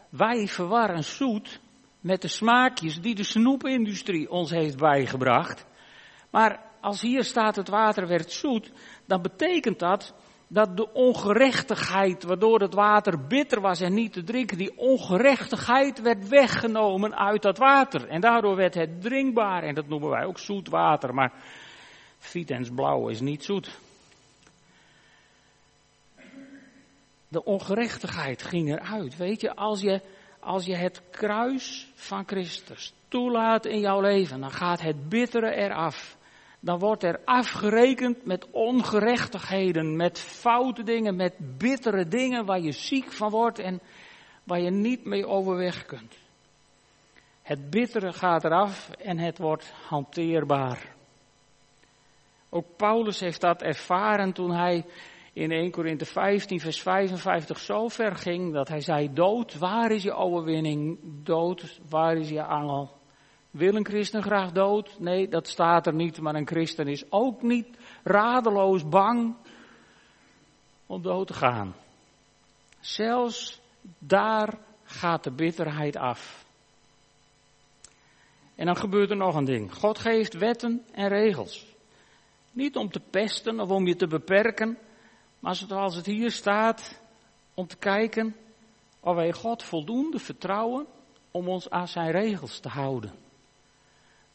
Wij 0.09 0.47
verwarren 0.47 1.03
zoet 1.03 1.59
met 1.99 2.21
de 2.21 2.27
smaakjes 2.27 3.01
die 3.01 3.15
de 3.15 3.23
snoepindustrie 3.23 4.29
ons 4.29 4.49
heeft 4.49 4.77
bijgebracht. 4.77 5.65
Maar 6.29 6.63
als 6.81 7.01
hier 7.01 7.23
staat 7.23 7.55
het 7.55 7.69
water 7.69 8.07
werd 8.07 8.31
zoet, 8.31 8.71
dan 9.05 9.21
betekent 9.21 9.79
dat 9.79 10.13
dat 10.51 10.77
de 10.77 10.93
ongerechtigheid 10.93 12.23
waardoor 12.23 12.59
het 12.59 12.73
water 12.73 13.27
bitter 13.27 13.61
was 13.61 13.81
en 13.81 13.93
niet 13.93 14.13
te 14.13 14.23
drinken, 14.23 14.57
die 14.57 14.77
ongerechtigheid 14.77 16.01
werd 16.01 16.27
weggenomen 16.27 17.17
uit 17.17 17.41
dat 17.41 17.57
water. 17.57 18.07
En 18.07 18.21
daardoor 18.21 18.55
werd 18.55 18.73
het 18.73 19.01
drinkbaar 19.01 19.63
en 19.63 19.75
dat 19.75 19.87
noemen 19.87 20.09
wij 20.09 20.25
ook 20.25 20.39
zoet 20.39 20.69
water, 20.69 21.13
maar 21.13 21.33
Vitens 22.17 22.69
blauw 22.69 23.07
is 23.07 23.19
niet 23.19 23.43
zoet. 23.43 23.79
De 27.27 27.43
ongerechtigheid 27.43 28.43
ging 28.43 28.69
eruit. 28.69 29.17
Weet 29.17 29.41
je, 29.41 29.55
als 29.55 29.81
je, 29.81 30.01
als 30.39 30.65
je 30.65 30.75
het 30.75 31.01
kruis 31.11 31.91
van 31.93 32.23
Christus 32.25 32.93
toelaat 33.07 33.65
in 33.65 33.79
jouw 33.79 34.01
leven, 34.01 34.39
dan 34.39 34.51
gaat 34.51 34.81
het 34.81 35.09
bittere 35.09 35.55
eraf 35.55 36.17
dan 36.59 36.79
wordt 36.79 37.03
er 37.03 37.19
afgerekend 37.25 38.25
met 38.25 38.47
ongerechtigheden, 38.51 39.95
met 39.95 40.19
foute 40.19 40.83
dingen, 40.83 41.15
met 41.15 41.57
bittere 41.57 42.07
dingen 42.07 42.45
waar 42.45 42.59
je 42.59 42.71
ziek 42.71 43.11
van 43.11 43.29
wordt 43.29 43.59
en 43.59 43.81
waar 44.43 44.61
je 44.61 44.69
niet 44.69 45.05
mee 45.05 45.27
overweg 45.27 45.85
kunt. 45.85 46.17
Het 47.41 47.69
bittere 47.69 48.13
gaat 48.13 48.43
eraf 48.43 48.89
en 48.89 49.17
het 49.17 49.37
wordt 49.37 49.73
hanteerbaar. 49.87 50.95
Ook 52.49 52.65
Paulus 52.75 53.19
heeft 53.19 53.41
dat 53.41 53.61
ervaren 53.61 54.33
toen 54.33 54.51
hij 54.51 54.85
in 55.33 55.51
1 55.51 55.71
Korinthe 55.71 56.05
15, 56.05 56.59
vers 56.59 56.81
55 56.81 57.59
zo 57.59 57.87
ver 57.87 58.15
ging 58.15 58.53
dat 58.53 58.67
hij 58.67 58.81
zei: 58.81 59.13
Dood, 59.13 59.57
waar 59.57 59.91
is 59.91 60.03
je 60.03 60.13
overwinning? 60.13 60.99
Dood, 61.23 61.79
waar 61.89 62.17
is 62.17 62.29
je 62.29 62.43
angel? 62.43 62.98
Wil 63.51 63.75
een 63.75 63.85
christen 63.85 64.23
graag 64.23 64.51
dood? 64.51 64.99
Nee, 64.99 65.27
dat 65.27 65.47
staat 65.47 65.87
er 65.87 65.93
niet, 65.93 66.21
maar 66.21 66.35
een 66.35 66.47
christen 66.47 66.87
is 66.87 67.11
ook 67.11 67.41
niet 67.41 67.77
radeloos 68.03 68.89
bang 68.89 69.35
om 70.85 71.01
dood 71.01 71.27
te 71.27 71.33
gaan. 71.33 71.75
Zelfs 72.79 73.61
daar 73.97 74.57
gaat 74.83 75.23
de 75.23 75.31
bitterheid 75.31 75.97
af. 75.97 76.45
En 78.55 78.65
dan 78.65 78.77
gebeurt 78.77 79.09
er 79.09 79.17
nog 79.17 79.35
een 79.35 79.45
ding. 79.45 79.73
God 79.73 79.99
geeft 79.99 80.33
wetten 80.33 80.85
en 80.91 81.07
regels. 81.07 81.65
Niet 82.51 82.75
om 82.75 82.91
te 82.91 82.99
pesten 82.99 83.59
of 83.59 83.69
om 83.69 83.87
je 83.87 83.95
te 83.95 84.07
beperken, 84.07 84.77
maar 85.39 85.55
zoals 85.55 85.95
het 85.95 86.05
hier 86.05 86.31
staat, 86.31 86.99
om 87.53 87.67
te 87.67 87.77
kijken 87.77 88.35
of 88.99 89.15
wij 89.15 89.31
God 89.33 89.63
voldoende 89.63 90.19
vertrouwen 90.19 90.87
om 91.31 91.47
ons 91.47 91.69
aan 91.69 91.87
zijn 91.87 92.11
regels 92.11 92.59
te 92.59 92.69
houden. 92.69 93.28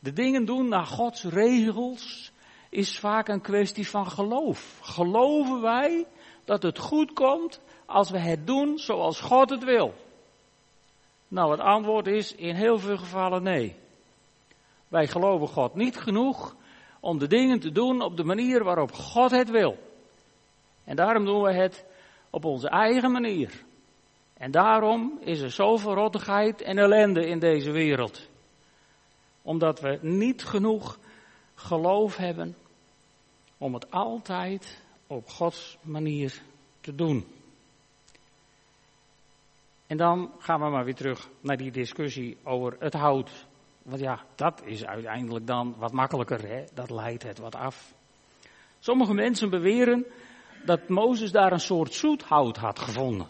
De 0.04 0.12
dingen 0.12 0.44
doen 0.44 0.68
naar 0.68 0.86
Gods 0.86 1.24
regels 1.24 2.32
is 2.68 2.98
vaak 2.98 3.28
een 3.28 3.40
kwestie 3.40 3.88
van 3.88 4.10
geloof. 4.10 4.78
Geloven 4.82 5.60
wij 5.60 6.06
dat 6.44 6.62
het 6.62 6.78
goed 6.78 7.12
komt 7.12 7.60
als 7.86 8.10
we 8.10 8.18
het 8.18 8.46
doen 8.46 8.78
zoals 8.78 9.20
God 9.20 9.50
het 9.50 9.64
wil? 9.64 9.94
Nou, 11.28 11.50
het 11.50 11.60
antwoord 11.60 12.06
is 12.06 12.34
in 12.34 12.54
heel 12.54 12.78
veel 12.78 12.96
gevallen 12.96 13.42
nee. 13.42 13.76
Wij 14.88 15.06
geloven 15.06 15.48
God 15.48 15.74
niet 15.74 15.96
genoeg 15.96 16.56
om 17.00 17.18
de 17.18 17.26
dingen 17.26 17.60
te 17.60 17.72
doen 17.72 18.02
op 18.02 18.16
de 18.16 18.24
manier 18.24 18.64
waarop 18.64 18.92
God 18.92 19.30
het 19.30 19.50
wil. 19.50 19.78
En 20.84 20.96
daarom 20.96 21.24
doen 21.24 21.42
we 21.42 21.52
het 21.52 21.84
op 22.30 22.44
onze 22.44 22.68
eigen 22.68 23.12
manier. 23.12 23.64
En 24.34 24.50
daarom 24.50 25.18
is 25.20 25.40
er 25.40 25.50
zoveel 25.50 25.94
rottigheid 25.94 26.62
en 26.62 26.78
ellende 26.78 27.26
in 27.26 27.38
deze 27.38 27.70
wereld. 27.70 28.32
Omdat 29.44 29.80
we 29.80 29.98
niet 30.02 30.44
genoeg 30.44 30.98
geloof 31.54 32.16
hebben 32.16 32.56
om 33.58 33.74
het 33.74 33.90
altijd 33.90 34.82
op 35.06 35.28
Gods 35.28 35.78
manier 35.82 36.42
te 36.80 36.94
doen. 36.94 37.26
En 39.86 39.96
dan 39.96 40.30
gaan 40.38 40.60
we 40.60 40.68
maar 40.68 40.84
weer 40.84 40.94
terug 40.94 41.28
naar 41.40 41.56
die 41.56 41.70
discussie 41.70 42.36
over 42.42 42.76
het 42.78 42.94
hout. 42.94 43.46
Want 43.82 44.00
ja, 44.00 44.24
dat 44.34 44.62
is 44.64 44.84
uiteindelijk 44.84 45.46
dan 45.46 45.74
wat 45.78 45.92
makkelijker, 45.92 46.48
hè? 46.48 46.64
dat 46.74 46.90
leidt 46.90 47.22
het 47.22 47.38
wat 47.38 47.54
af. 47.54 47.94
Sommige 48.78 49.14
mensen 49.14 49.50
beweren 49.50 50.06
dat 50.64 50.88
Mozes 50.88 51.30
daar 51.30 51.52
een 51.52 51.60
soort 51.60 51.92
zoethout 51.92 52.56
had 52.56 52.78
gevonden. 52.78 53.26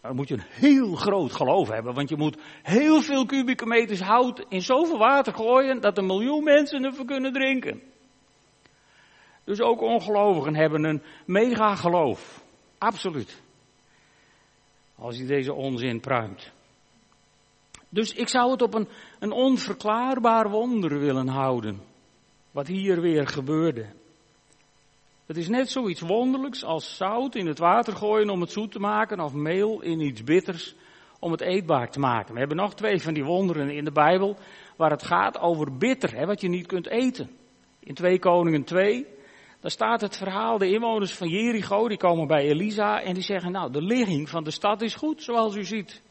Dan 0.00 0.16
moet 0.16 0.28
je 0.28 0.34
een 0.34 0.44
heel 0.48 0.94
groot 0.94 1.32
geloof 1.32 1.68
hebben, 1.68 1.94
want 1.94 2.08
je 2.08 2.16
moet 2.16 2.36
heel 2.62 3.02
veel 3.02 3.26
kubieke 3.26 3.66
meters 3.66 4.00
hout 4.00 4.44
in 4.48 4.62
zoveel 4.62 4.98
water 4.98 5.34
gooien 5.34 5.80
dat 5.80 5.98
een 5.98 6.06
miljoen 6.06 6.44
mensen 6.44 6.84
ervan 6.84 7.06
kunnen 7.06 7.32
drinken. 7.32 7.82
Dus 9.44 9.60
ook 9.60 9.80
ongelovigen 9.80 10.54
hebben 10.54 10.84
een 10.84 11.02
mega 11.26 11.74
geloof. 11.74 12.44
Absoluut. 12.78 13.42
Als 14.94 15.16
je 15.16 15.26
deze 15.26 15.54
onzin 15.54 16.00
pruimt. 16.00 16.52
Dus 17.88 18.12
ik 18.12 18.28
zou 18.28 18.50
het 18.50 18.62
op 18.62 18.74
een, 18.74 18.88
een 19.18 19.32
onverklaarbaar 19.32 20.50
wonder 20.50 20.98
willen 20.98 21.28
houden. 21.28 21.80
Wat 22.50 22.66
hier 22.66 23.00
weer 23.00 23.28
gebeurde. 23.28 23.86
Het 25.30 25.38
is 25.38 25.48
net 25.48 25.70
zoiets 25.70 26.00
wonderlijks 26.00 26.64
als 26.64 26.96
zout 26.96 27.34
in 27.34 27.46
het 27.46 27.58
water 27.58 27.96
gooien 27.96 28.30
om 28.30 28.40
het 28.40 28.52
zoet 28.52 28.72
te 28.72 28.78
maken 28.78 29.20
of 29.20 29.32
meel 29.32 29.80
in 29.82 30.00
iets 30.00 30.24
bitters 30.24 30.74
om 31.18 31.30
het 31.30 31.40
eetbaar 31.40 31.90
te 31.90 31.98
maken. 31.98 32.32
We 32.32 32.38
hebben 32.38 32.56
nog 32.56 32.74
twee 32.74 33.02
van 33.02 33.14
die 33.14 33.24
wonderen 33.24 33.70
in 33.70 33.84
de 33.84 33.92
Bijbel 33.92 34.36
waar 34.76 34.90
het 34.90 35.02
gaat 35.02 35.38
over 35.38 35.76
bitter, 35.76 36.16
hè, 36.16 36.26
wat 36.26 36.40
je 36.40 36.48
niet 36.48 36.66
kunt 36.66 36.88
eten. 36.88 37.30
In 37.78 37.94
2 37.94 38.18
Koningen 38.18 38.64
2, 38.64 39.06
daar 39.60 39.70
staat 39.70 40.00
het 40.00 40.16
verhaal, 40.16 40.58
de 40.58 40.70
inwoners 40.70 41.14
van 41.14 41.28
Jericho, 41.28 41.88
die 41.88 41.98
komen 41.98 42.26
bij 42.26 42.44
Elisa 42.44 43.02
en 43.02 43.14
die 43.14 43.22
zeggen, 43.22 43.52
nou, 43.52 43.72
de 43.72 43.82
ligging 43.82 44.28
van 44.28 44.44
de 44.44 44.50
stad 44.50 44.82
is 44.82 44.94
goed, 44.94 45.22
zoals 45.22 45.56
u 45.56 45.64
ziet. 45.64 46.02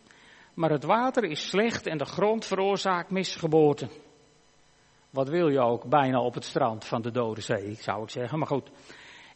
Maar 0.54 0.70
het 0.72 0.84
water 0.84 1.24
is 1.24 1.50
slecht 1.50 1.88
en 1.88 1.98
de 1.98 2.06
grond 2.06 2.46
veroorzaakt 2.46 3.10
misgeboorten. 3.10 3.90
Wat 5.10 5.30
wil 5.30 5.48
je 5.48 5.60
ook 5.60 5.90
bijna 5.90 6.22
op 6.22 6.34
het 6.34 6.46
strand 6.46 6.86
van 6.86 7.02
de 7.02 7.12
Dode 7.12 7.42
Zee, 7.42 7.74
zou 7.80 8.04
ik 8.04 8.10
zeggen, 8.10 8.38
maar 8.38 8.48
goed. 8.48 8.70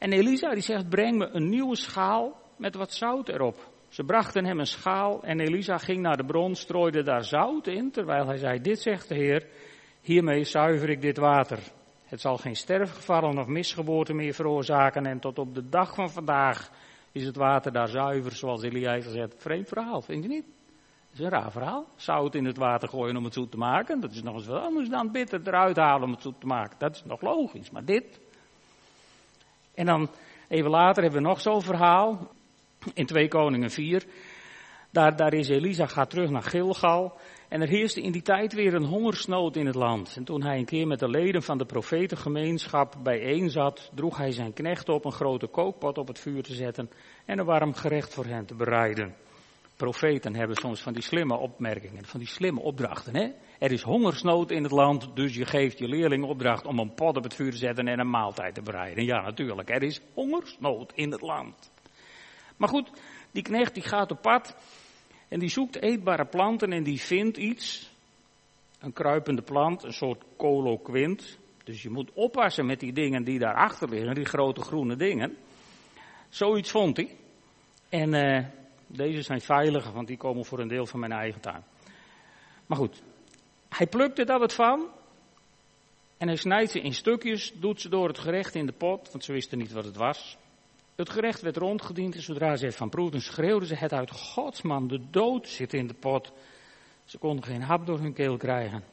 En 0.04 0.12
Elisa 0.12 0.54
die 0.54 0.62
zegt, 0.62 0.90
breng 0.90 1.18
me 1.18 1.30
een 1.32 1.50
nieuwe 1.50 1.76
schaal 1.76 2.42
met 2.58 2.76
wat 2.76 2.94
zout 2.94 3.30
erop. 3.30 3.72
Ze 3.88 4.04
brachten 4.04 4.46
hem 4.46 4.60
een 4.60 4.66
schaal 4.66 5.24
en 5.24 5.40
Elisa 5.40 5.78
ging 5.78 6.02
naar 6.02 6.18
de 6.18 6.26
bron, 6.26 6.56
strooide 6.56 7.04
daar 7.04 7.24
zout 7.24 7.68
in, 7.68 7.92
terwijl 7.92 8.28
hij 8.28 8.38
zei, 8.38 8.62
dit 8.62 8.82
zegt 8.82 9.10
de 9.10 9.16
Heer, 9.16 9.48
hiermee 10.02 10.44
zuiver 10.44 10.90
ik 10.90 11.02
dit 11.02 11.18
water. 11.18 11.60
Het 12.06 12.22
zal 12.22 12.38
geen 12.38 12.56
sterfgevallen 12.56 13.38
of 13.38 13.48
misgeboorte 13.48 14.14
meer 14.14 14.34
veroorzaken 14.34 15.06
en 15.06 15.20
tot 15.20 15.40
op 15.40 15.56
de 15.56 15.70
dag 15.70 15.96
van 15.96 16.10
vandaag 16.10 16.72
is 17.12 17.26
het 17.26 17.36
water 17.36 17.72
daar 17.72 17.90
zuiver, 17.90 18.32
zoals 18.32 18.64
Elia 18.64 18.92
heeft 18.92 19.06
gezegd. 19.06 19.36
Vreemd 19.38 19.68
verhaal, 19.68 20.02
vind 20.02 20.24
je 20.24 20.30
niet? 20.30 20.46
Dat 20.46 21.20
is 21.20 21.20
een 21.20 21.30
raar 21.30 21.52
verhaal. 21.52 21.86
Zout 21.96 22.36
in 22.36 22.46
het 22.46 22.58
water 22.58 22.90
gooien 22.90 23.18
om 23.18 23.24
het 23.24 23.34
zoet 23.34 23.52
te 23.52 23.58
maken, 23.58 24.00
dat 24.00 24.12
is 24.12 24.24
nog 24.24 24.34
eens 24.34 24.48
wat 24.48 24.62
anders 24.62 24.90
dan 24.90 25.12
bitter 25.12 25.42
eruit 25.44 25.78
halen 25.78 26.04
om 26.04 26.12
het 26.12 26.22
zoet 26.22 26.40
te 26.40 26.46
maken. 26.46 26.76
Dat 26.80 26.96
is 26.96 27.04
nog 27.06 27.22
logisch, 27.22 27.72
maar 27.72 27.86
dit, 27.86 28.20
en 29.74 29.86
dan 29.86 30.10
even 30.48 30.70
later 30.70 31.04
hebben 31.04 31.22
we 31.22 31.28
nog 31.28 31.42
zo'n 31.42 31.62
verhaal. 31.62 32.32
In 32.94 33.06
2 33.06 33.28
Koningen 33.28 33.70
4. 33.70 34.04
Daar, 34.92 35.16
daar 35.16 35.34
is 35.34 35.50
Elisa, 35.50 35.86
gaat 35.86 36.10
terug 36.10 36.30
naar 36.30 36.44
Gilgal. 36.44 37.18
En 37.50 37.62
er 37.62 37.68
heerste 37.68 38.02
in 38.02 38.12
die 38.12 38.22
tijd 38.22 38.54
weer 38.54 38.74
een 38.74 38.86
hongersnood 38.86 39.56
in 39.56 39.66
het 39.66 39.76
land. 39.76 40.16
En 40.16 40.24
toen 40.24 40.44
hij 40.44 40.58
een 40.58 40.66
keer 40.66 40.88
met 40.88 41.00
de 41.00 41.10
leden 41.10 41.44
van 41.44 41.58
de 41.58 41.66
profetengemeenschap 41.66 42.96
bijeen 43.04 43.50
zat, 43.50 43.92
droeg 43.96 44.18
hij 44.18 44.32
zijn 44.32 44.54
knecht 44.54 44.90
op 44.90 45.06
een 45.06 45.12
grote 45.12 45.48
kookpot 45.48 45.98
op 45.98 46.08
het 46.08 46.20
vuur 46.20 46.44
te 46.44 46.54
zetten 46.54 46.90
en 47.26 47.40
een 47.40 47.46
warm 47.46 47.74
gerecht 47.74 48.14
voor 48.14 48.26
hen 48.26 48.46
te 48.46 48.56
bereiden. 48.56 49.16
Profeten 49.84 50.36
hebben 50.36 50.56
soms 50.56 50.82
van 50.82 50.94
die 50.94 51.02
slimme 51.02 51.38
opmerkingen, 51.38 52.06
van 52.06 52.20
die 52.20 52.30
slimme 52.30 52.60
opdrachten. 52.60 53.16
Hè? 53.16 53.32
Er 53.60 53.72
is 53.72 53.82
hongersnood 53.82 54.52
in 54.52 54.64
het 54.64 54.72
land, 54.72 55.16
dus 55.16 55.36
je 55.36 55.46
geeft 55.46 55.78
je 55.78 55.88
leerling 55.88 56.24
opdracht 56.24 56.66
om 56.66 56.80
een 56.80 56.94
pot 56.94 57.18
op 57.18 57.24
het 57.24 57.34
vuur 57.34 57.52
te 57.52 57.58
zetten 57.58 57.88
en 57.88 58.00
een 58.00 58.10
maaltijd 58.10 58.54
te 58.54 58.62
bereiden. 58.62 59.06
Ja, 59.06 59.22
natuurlijk, 59.22 59.70
er 59.70 59.84
is 59.84 60.02
hongersnood 60.14 60.92
in 60.96 61.12
het 61.12 61.22
land. 61.22 61.72
Maar 62.58 62.70
goed, 62.70 62.92
die 63.32 63.44
knecht 63.44 63.74
die 63.74 63.84
gaat 63.84 64.12
op 64.12 64.22
pad 64.22 64.56
en 65.28 65.40
die 65.40 65.50
zoekt 65.50 65.82
eetbare 65.82 66.26
planten 66.26 66.72
en 66.72 66.84
die 66.84 67.02
vindt 67.02 67.38
iets. 67.38 67.92
Een 68.80 68.94
kruipende 68.94 69.42
plant, 69.42 69.84
een 69.84 69.94
soort 69.94 70.24
coloquint. 70.38 71.38
Dus 71.64 71.82
je 71.82 71.90
moet 71.90 72.12
oppassen 72.14 72.66
met 72.66 72.80
die 72.80 72.94
dingen 72.94 73.24
die 73.24 73.40
daarachter 73.40 73.90
liggen, 73.90 74.16
die 74.16 74.26
grote 74.26 74.62
groene 74.62 74.96
dingen. 74.96 75.38
Zoiets 76.30 76.72
vond 76.72 76.98
hij. 76.98 77.16
En 77.90 78.14
uh, 78.14 78.46
deze 78.98 79.22
zijn 79.22 79.42
veilig, 79.42 79.92
want 79.92 80.08
die 80.08 80.18
komen 80.18 80.46
voor 80.46 80.60
een 80.60 80.68
deel 80.68 80.86
van 80.86 81.00
mijn 81.00 81.12
eigen 81.12 81.42
tuin. 81.42 81.64
Maar 82.66 82.78
goed, 82.78 83.04
hij 83.70 83.88
plukt 83.88 84.20
er 84.20 84.26
dat 84.26 84.40
wat 84.40 84.54
van. 84.54 84.90
En 86.18 86.28
hij 86.28 86.38
snijdt 86.38 86.72
ze 86.72 86.82
in 86.82 86.94
stukjes, 86.94 87.54
doet 87.56 87.82
ze 87.82 87.90
door 87.90 88.08
het 88.08 88.20
gerecht 88.20 88.56
in 88.56 88.66
de 88.66 88.72
pot, 88.72 89.12
want 89.12 89.24
ze 89.24 89.32
wisten 89.32 89.58
niet 89.58 89.72
wat 89.72 89.86
het 89.86 89.96
was. 89.96 90.38
Het 90.96 91.10
gerecht 91.10 91.42
werd 91.42 91.58
rondgediend 91.58 92.16
en 92.16 92.22
zodra 92.22 92.56
ze 92.56 92.66
het 92.66 92.76
van 92.76 92.90
proefden, 92.90 93.22
schreeuwden 93.22 93.68
ze 93.68 93.76
het 93.76 93.94
uit. 93.94 94.12
Godsman, 94.12 94.88
de 94.88 95.10
dood 95.10 95.48
zit 95.48 95.74
in 95.74 95.88
de 95.88 95.94
pot. 95.94 96.32
Ze 97.06 97.18
konden 97.18 97.44
geen 97.44 97.62
hap 97.62 97.86
door 97.86 98.00
hun 98.00 98.14
keel 98.14 98.38
krijgen. 98.38 98.84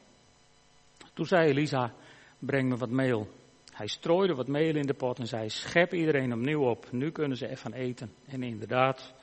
Toen 1.13 1.25
zei 1.25 1.49
Elisa, 1.49 1.93
breng 2.39 2.69
me 2.69 2.77
wat 2.77 2.89
meel. 2.89 3.29
Hij 3.71 3.87
strooide 3.87 4.35
wat 4.35 4.47
meel 4.47 4.75
in 4.75 4.85
de 4.85 4.93
pot 4.93 5.19
en 5.19 5.27
zei, 5.27 5.49
schep 5.49 5.93
iedereen 5.93 6.33
opnieuw 6.33 6.69
op. 6.69 6.91
Nu 6.91 7.11
kunnen 7.11 7.37
ze 7.37 7.47
ervan 7.47 7.73
eten. 7.73 8.13
En 8.25 8.43
inderdaad, 8.43 9.13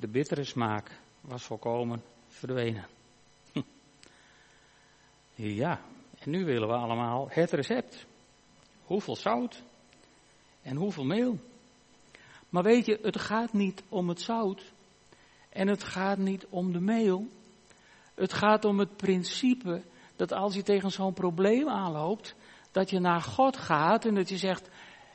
de 0.00 0.08
bittere 0.08 0.44
smaak 0.44 1.00
was 1.20 1.44
volkomen 1.44 2.02
verdwenen. 2.26 2.86
Ja, 5.34 5.80
en 6.18 6.30
nu 6.30 6.44
willen 6.44 6.68
we 6.68 6.74
allemaal 6.74 7.28
het 7.30 7.50
recept. 7.52 8.06
Hoeveel 8.84 9.16
zout 9.16 9.62
en 10.62 10.76
hoeveel 10.76 11.04
meel. 11.04 11.38
Maar 12.48 12.62
weet 12.62 12.86
je, 12.86 12.98
het 13.02 13.18
gaat 13.18 13.52
niet 13.52 13.82
om 13.88 14.08
het 14.08 14.20
zout 14.20 14.72
en 15.48 15.68
het 15.68 15.84
gaat 15.84 16.18
niet 16.18 16.46
om 16.48 16.72
de 16.72 16.80
meel. 16.80 17.26
Het 18.14 18.32
gaat 18.32 18.64
om 18.64 18.78
het 18.78 18.96
principe 18.96 19.82
dat 20.16 20.32
als 20.32 20.54
je 20.54 20.62
tegen 20.62 20.90
zo'n 20.90 21.12
probleem 21.12 21.68
aanloopt, 21.68 22.34
dat 22.70 22.90
je 22.90 22.98
naar 22.98 23.22
God 23.22 23.56
gaat 23.56 24.04
en 24.04 24.14
dat 24.14 24.28
je 24.28 24.36
zegt, 24.36 24.68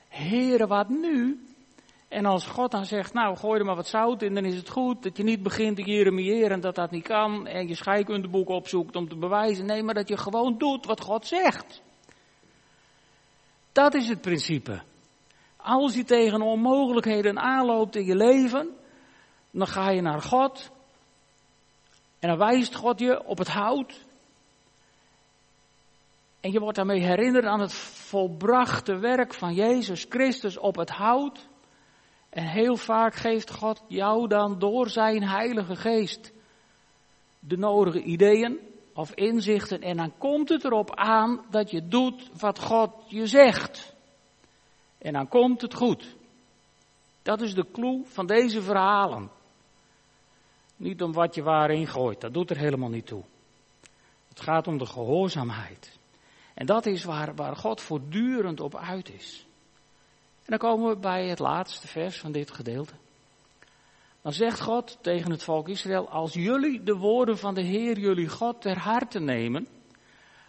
Heere, 0.07 0.67
wat 0.67 0.89
nu? 0.89 1.39
En 2.13 2.25
als 2.25 2.45
God 2.45 2.71
dan 2.71 2.85
zegt, 2.85 3.13
nou 3.13 3.37
gooi 3.37 3.59
er 3.59 3.65
maar 3.65 3.75
wat 3.75 3.87
zout 3.87 4.21
in, 4.21 4.33
dan 4.33 4.45
is 4.45 4.55
het 4.55 4.69
goed. 4.69 5.03
Dat 5.03 5.17
je 5.17 5.23
niet 5.23 5.43
begint 5.43 5.75
te 5.75 5.83
jeremiëren 5.83 6.59
dat 6.59 6.75
dat 6.75 6.91
niet 6.91 7.03
kan. 7.03 7.47
En 7.47 7.67
je 7.67 7.75
scheikundeboek 7.75 8.49
opzoekt 8.49 8.95
om 8.95 9.09
te 9.09 9.15
bewijzen. 9.15 9.65
Nee, 9.65 9.83
maar 9.83 9.93
dat 9.93 10.07
je 10.07 10.17
gewoon 10.17 10.57
doet 10.57 10.85
wat 10.85 11.01
God 11.01 11.27
zegt. 11.27 11.81
Dat 13.71 13.93
is 13.93 14.07
het 14.07 14.21
principe. 14.21 14.81
Als 15.57 15.95
je 15.95 16.03
tegen 16.03 16.41
onmogelijkheden 16.41 17.39
aanloopt 17.39 17.95
in 17.95 18.05
je 18.05 18.15
leven, 18.15 18.69
dan 19.51 19.67
ga 19.67 19.89
je 19.89 20.01
naar 20.01 20.21
God. 20.21 20.71
En 22.19 22.29
dan 22.29 22.37
wijst 22.37 22.75
God 22.75 22.99
je 22.99 23.25
op 23.25 23.37
het 23.37 23.49
hout. 23.49 24.05
En 26.39 26.51
je 26.51 26.59
wordt 26.59 26.75
daarmee 26.75 27.01
herinnerd 27.01 27.45
aan 27.45 27.59
het 27.59 27.73
volbrachte 27.73 28.97
werk 28.97 29.33
van 29.33 29.53
Jezus 29.53 30.05
Christus 30.09 30.57
op 30.57 30.75
het 30.75 30.89
hout. 30.89 31.51
En 32.33 32.47
heel 32.47 32.77
vaak 32.77 33.15
geeft 33.15 33.51
God 33.51 33.83
jou 33.87 34.27
dan 34.27 34.59
door 34.59 34.89
zijn 34.89 35.23
Heilige 35.23 35.75
Geest 35.75 36.31
de 37.39 37.57
nodige 37.57 38.01
ideeën 38.01 38.59
of 38.93 39.13
inzichten. 39.13 39.81
En 39.81 39.97
dan 39.97 40.17
komt 40.17 40.49
het 40.49 40.63
erop 40.63 40.95
aan 40.95 41.45
dat 41.49 41.71
je 41.71 41.87
doet 41.87 42.29
wat 42.39 42.59
God 42.59 42.91
je 43.07 43.27
zegt. 43.27 43.95
En 44.97 45.13
dan 45.13 45.27
komt 45.27 45.61
het 45.61 45.73
goed. 45.73 46.15
Dat 47.21 47.41
is 47.41 47.53
de 47.53 47.65
clue 47.71 48.01
van 48.05 48.25
deze 48.25 48.61
verhalen. 48.61 49.29
Niet 50.75 51.01
om 51.01 51.13
wat 51.13 51.35
je 51.35 51.43
waarin 51.43 51.87
gooit, 51.87 52.21
dat 52.21 52.33
doet 52.33 52.49
er 52.49 52.57
helemaal 52.57 52.89
niet 52.89 53.07
toe. 53.07 53.23
Het 54.27 54.39
gaat 54.39 54.67
om 54.67 54.77
de 54.77 54.85
gehoorzaamheid. 54.85 55.97
En 56.53 56.65
dat 56.65 56.85
is 56.85 57.03
waar, 57.03 57.35
waar 57.35 57.55
God 57.55 57.81
voortdurend 57.81 58.59
op 58.59 58.75
uit 58.75 59.13
is. 59.13 59.45
En 60.45 60.49
dan 60.49 60.57
komen 60.57 60.89
we 60.89 60.97
bij 60.97 61.27
het 61.27 61.39
laatste 61.39 61.87
vers 61.87 62.19
van 62.19 62.31
dit 62.31 62.51
gedeelte. 62.51 62.93
Dan 64.21 64.33
zegt 64.33 64.61
God 64.61 64.97
tegen 65.01 65.31
het 65.31 65.43
volk 65.43 65.69
Israël, 65.69 66.09
als 66.09 66.33
jullie 66.33 66.83
de 66.83 66.95
woorden 66.95 67.37
van 67.37 67.53
de 67.53 67.61
Heer 67.61 67.99
jullie 67.99 68.29
God 68.29 68.61
ter 68.61 68.77
harte 68.77 69.19
nemen, 69.19 69.67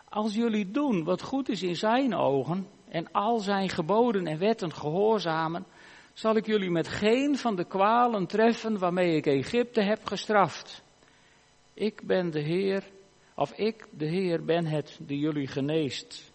als 0.08 0.34
jullie 0.34 0.70
doen 0.70 1.04
wat 1.04 1.22
goed 1.22 1.48
is 1.48 1.62
in 1.62 1.76
zijn 1.76 2.14
ogen 2.14 2.68
en 2.88 3.12
al 3.12 3.38
zijn 3.38 3.68
geboden 3.68 4.26
en 4.26 4.38
wetten 4.38 4.72
gehoorzamen, 4.72 5.66
zal 6.12 6.36
ik 6.36 6.46
jullie 6.46 6.70
met 6.70 6.88
geen 6.88 7.36
van 7.36 7.56
de 7.56 7.64
kwalen 7.64 8.26
treffen 8.26 8.78
waarmee 8.78 9.16
ik 9.16 9.26
Egypte 9.26 9.80
heb 9.80 10.06
gestraft. 10.06 10.82
Ik 11.74 12.02
ben 12.06 12.30
de 12.30 12.40
Heer, 12.40 12.84
of 13.34 13.52
ik, 13.52 13.86
de 13.90 14.06
Heer, 14.06 14.44
ben 14.44 14.66
het 14.66 14.98
die 15.00 15.18
jullie 15.18 15.46
geneest. 15.46 16.32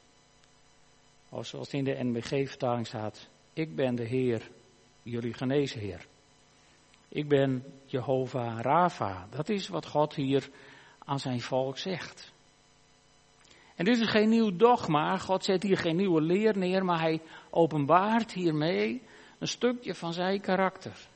Of 1.29 1.45
zoals 1.45 1.73
in 1.73 1.83
de 1.83 1.97
NBG-vertaling 2.03 2.87
staat, 2.87 3.27
ik 3.59 3.75
ben 3.75 3.95
de 3.95 4.03
Heer, 4.03 4.49
jullie 5.03 5.33
geneesheer. 5.33 6.05
Ik 7.07 7.27
ben 7.27 7.63
Jehovah 7.85 8.59
Rafa. 8.59 9.27
Dat 9.29 9.49
is 9.49 9.67
wat 9.67 9.85
God 9.85 10.15
hier 10.15 10.49
aan 11.05 11.19
zijn 11.19 11.41
volk 11.41 11.77
zegt. 11.77 12.31
En 13.75 13.85
dit 13.85 13.99
is 13.99 14.07
geen 14.07 14.29
nieuw 14.29 14.55
dogma. 14.55 15.17
God 15.17 15.43
zet 15.43 15.63
hier 15.63 15.77
geen 15.77 15.95
nieuwe 15.95 16.21
leer 16.21 16.57
neer, 16.57 16.85
maar 16.85 16.99
hij 16.99 17.21
openbaart 17.49 18.31
hiermee 18.31 19.01
een 19.39 19.47
stukje 19.47 19.95
van 19.95 20.13
zijn 20.13 20.41
karakter. 20.41 21.07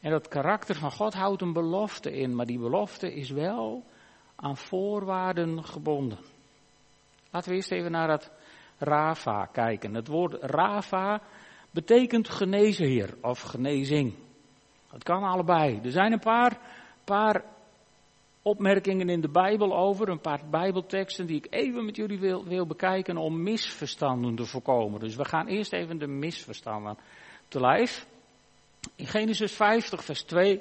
En 0.00 0.10
dat 0.10 0.28
karakter 0.28 0.74
van 0.74 0.92
God 0.92 1.14
houdt 1.14 1.42
een 1.42 1.52
belofte 1.52 2.12
in, 2.12 2.34
maar 2.34 2.46
die 2.46 2.58
belofte 2.58 3.14
is 3.14 3.30
wel 3.30 3.84
aan 4.36 4.56
voorwaarden 4.56 5.64
gebonden. 5.64 6.18
Laten 7.30 7.50
we 7.50 7.56
eerst 7.56 7.72
even 7.72 7.90
naar 7.90 8.08
dat 8.08 8.30
Rafa 8.84 9.46
kijken. 9.52 9.94
Het 9.94 10.08
woord 10.08 10.36
Rafa 10.40 11.20
betekent 11.70 12.28
genezenheer 12.28 13.14
of 13.20 13.40
genezing. 13.40 14.14
Het 14.90 15.02
kan 15.02 15.22
allebei. 15.22 15.80
Er 15.84 15.90
zijn 15.90 16.12
een 16.12 16.18
paar, 16.18 16.58
paar 17.04 17.44
opmerkingen 18.42 19.08
in 19.08 19.20
de 19.20 19.28
Bijbel 19.28 19.76
over, 19.76 20.08
een 20.08 20.20
paar 20.20 20.40
Bijbelteksten 20.50 21.26
die 21.26 21.36
ik 21.36 21.46
even 21.50 21.84
met 21.84 21.96
jullie 21.96 22.18
wil, 22.18 22.44
wil 22.44 22.66
bekijken 22.66 23.16
om 23.16 23.42
misverstanden 23.42 24.34
te 24.34 24.44
voorkomen. 24.44 25.00
Dus 25.00 25.16
we 25.16 25.24
gaan 25.24 25.46
eerst 25.46 25.72
even 25.72 25.98
de 25.98 26.06
misverstanden 26.06 26.98
te 27.48 27.60
lijf. 27.60 28.06
In 28.96 29.06
Genesis 29.06 29.52
50, 29.52 30.04
vers 30.04 30.22
2, 30.22 30.60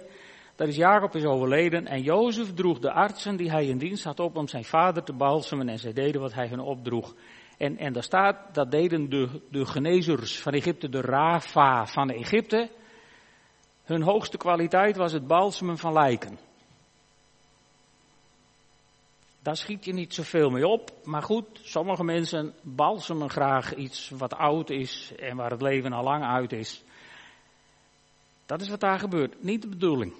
daar 0.56 0.68
is 0.68 0.76
Jacob 0.76 1.16
is 1.16 1.26
overleden 1.26 1.88
en 1.88 2.02
Jozef 2.02 2.54
droeg 2.54 2.80
de 2.80 2.92
artsen 2.92 3.36
die 3.36 3.52
hij 3.52 3.66
in 3.66 3.78
dienst 3.78 4.04
had 4.04 4.20
op 4.20 4.36
om 4.36 4.48
zijn 4.48 4.64
vader 4.64 5.04
te 5.04 5.14
balsemen 5.14 5.70
en 5.70 5.80
zij 5.80 5.94
deden 5.94 6.22
wat 6.22 6.34
hij 6.34 6.48
hun 6.48 6.60
opdroeg. 6.60 7.14
En, 7.58 7.78
en 7.78 7.94
daar 7.94 8.04
staat, 8.04 8.54
dat 8.54 8.72
deden 8.72 9.10
de, 9.10 9.42
de 9.50 9.66
genezers 9.66 10.40
van 10.40 10.54
Egypte, 10.54 10.90
de 10.90 11.02
Rafa 11.02 11.86
van 11.86 12.10
Egypte. 12.10 12.70
Hun 13.84 14.02
hoogste 14.02 14.38
kwaliteit 14.38 14.98
was 14.98 15.12
het 15.12 15.28
balsemen 15.28 15.78
van 15.78 15.94
lijken. 15.94 16.40
Daar 19.44 19.58
schiet 19.58 19.86
je 19.86 19.94
niet 19.94 20.14
zoveel 20.14 20.50
mee 20.50 20.68
op. 20.68 20.92
Maar 21.04 21.24
goed, 21.24 21.46
sommige 21.62 22.04
mensen 22.04 22.54
balsemen 22.62 23.30
graag 23.30 23.76
iets 23.76 24.10
wat 24.10 24.34
oud 24.34 24.70
is 24.70 25.12
en 25.16 25.36
waar 25.36 25.52
het 25.52 25.62
leven 25.62 25.94
al 25.94 26.04
lang 26.04 26.24
uit 26.24 26.52
is. 26.52 26.84
Dat 28.46 28.62
is 28.62 28.70
wat 28.70 28.80
daar 28.80 29.00
gebeurt. 29.00 29.44
Niet 29.44 29.62
de 29.62 29.68
bedoeling. 29.68 30.14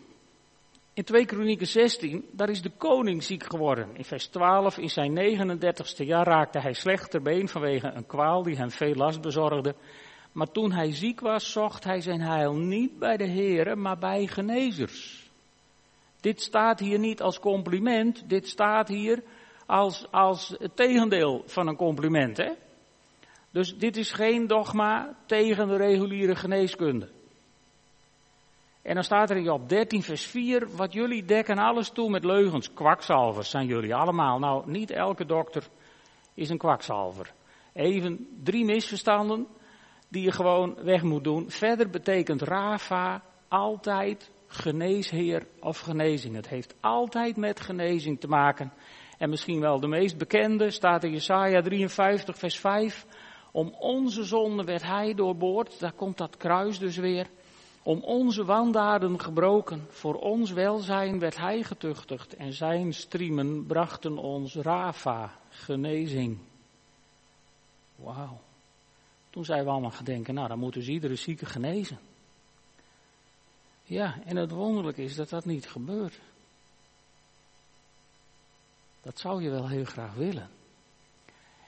In 0.96 1.04
2 1.04 1.26
Kronieken 1.26 1.68
16, 1.68 2.26
daar 2.32 2.50
is 2.50 2.62
de 2.62 2.72
koning 2.78 3.24
ziek 3.24 3.44
geworden. 3.44 3.90
In 3.94 4.04
vers 4.04 4.26
12, 4.28 4.78
in 4.78 4.90
zijn 4.90 5.20
39ste 5.20 6.06
jaar 6.06 6.28
raakte 6.28 6.60
hij 6.60 6.74
slecht 6.74 7.24
been 7.24 7.48
vanwege 7.48 7.92
een 7.94 8.06
kwaal 8.06 8.44
die 8.44 8.56
hem 8.56 8.72
veel 8.72 8.94
last 8.96 9.22
bezorgde. 9.22 9.76
Maar 10.32 10.52
toen 10.52 10.72
hij 10.72 10.92
ziek 10.92 11.20
was, 11.20 11.52
zocht 11.52 11.84
hij 11.84 12.02
zijn 12.02 12.22
heil 12.22 12.56
niet 12.56 13.00
bij 13.00 13.18
de 13.18 13.28
heren, 13.28 13.82
maar 13.82 13.98
bij 13.98 14.28
genezers. 14.28 15.30
Dit 16.22 16.42
staat 16.42 16.80
hier 16.80 17.00
niet 17.00 17.22
als 17.22 17.40
compliment, 17.40 18.30
dit 18.30 18.48
staat 18.48 18.88
hier 18.88 19.24
als, 19.66 20.08
als 20.12 20.56
het 20.60 20.76
tegendeel 20.76 21.44
van 21.46 21.68
een 21.68 21.76
compliment. 21.76 22.38
Hè? 22.38 22.52
Dus 23.52 23.78
dit 23.78 23.98
is 23.98 24.12
geen 24.12 24.48
dogma 24.48 25.16
tegen 25.26 25.68
de 25.68 25.76
reguliere 25.76 26.36
geneeskunde. 26.36 27.10
En 28.84 28.94
dan 28.94 29.04
staat 29.04 29.30
er 29.30 29.38
in 29.38 29.44
Job 29.44 29.70
13, 29.70 30.04
vers 30.04 30.26
4, 30.26 30.68
wat 30.76 30.94
jullie 30.94 31.26
dekken 31.26 31.58
alles 31.58 31.90
toe 31.90 32.10
met 32.10 32.24
leugens. 32.24 32.74
Kwakzalvers 32.74 33.50
zijn 33.50 33.66
jullie 33.66 33.96
allemaal. 33.96 34.40
Nou, 34.40 34.72
niet 34.72 34.92
elke 34.92 35.26
dokter 35.26 35.68
is 36.34 36.50
een 36.50 36.58
kwakzalver. 36.58 37.34
Even 37.74 38.28
drie 38.44 38.66
misverstanden 38.66 39.48
die 40.10 40.24
je 40.24 40.32
gewoon 40.32 40.76
weg 40.84 41.02
moet 41.02 41.24
doen. 41.24 41.50
Verder 41.50 41.90
betekent 41.90 42.42
Rafa 42.42 43.24
altijd 43.48 44.32
geneesheer 44.48 45.48
of 45.60 45.80
genezing. 45.80 46.36
Het 46.36 46.50
heeft 46.50 46.76
altijd 46.82 47.38
met 47.38 47.60
genezing 47.60 48.20
te 48.20 48.28
maken. 48.28 48.74
En 49.18 49.30
misschien 49.30 49.60
wel 49.60 49.80
de 49.80 49.88
meest 49.88 50.18
bekende 50.18 50.72
staat 50.72 51.04
in 51.04 51.12
Jesaja 51.12 51.62
53, 51.62 52.38
vers 52.38 52.60
5. 52.60 53.06
Om 53.52 53.76
onze 53.80 54.24
zonde 54.24 54.64
werd 54.64 54.84
hij 54.84 55.14
doorboord. 55.14 55.80
Daar 55.80 55.94
komt 55.94 56.18
dat 56.18 56.38
kruis 56.38 56.80
dus 56.80 56.98
weer. 56.98 57.28
Om 57.84 58.00
onze 58.00 58.46
wandaden 58.46 59.20
gebroken, 59.20 59.86
voor 59.90 60.16
ons 60.16 60.52
welzijn 60.52 61.20
werd 61.20 61.38
hij 61.38 61.64
getuchtigd 61.64 62.36
en 62.36 62.54
zijn 62.54 62.94
striemen 62.94 63.66
brachten 63.66 64.18
ons 64.18 64.56
Rafa, 64.56 65.40
genezing. 65.50 66.38
Wauw. 67.96 68.40
Toen 69.30 69.46
zijn 69.46 69.64
we 69.64 69.70
allemaal 69.70 69.92
gedenken, 69.92 70.34
nou 70.34 70.48
dan 70.48 70.60
moeten 70.60 70.84
ze 70.84 70.92
iedere 70.92 71.16
zieke 71.16 71.46
genezen. 71.46 72.00
Ja, 73.84 74.20
en 74.26 74.36
het 74.36 74.52
wonderlijke 74.52 75.04
is 75.04 75.16
dat 75.16 75.30
dat 75.30 75.46
niet 75.46 75.70
gebeurt. 75.70 76.20
Dat 79.02 79.20
zou 79.20 79.44
je 79.44 79.50
wel 79.50 79.68
heel 79.68 79.86
graag 79.86 80.14
willen. 80.14 80.50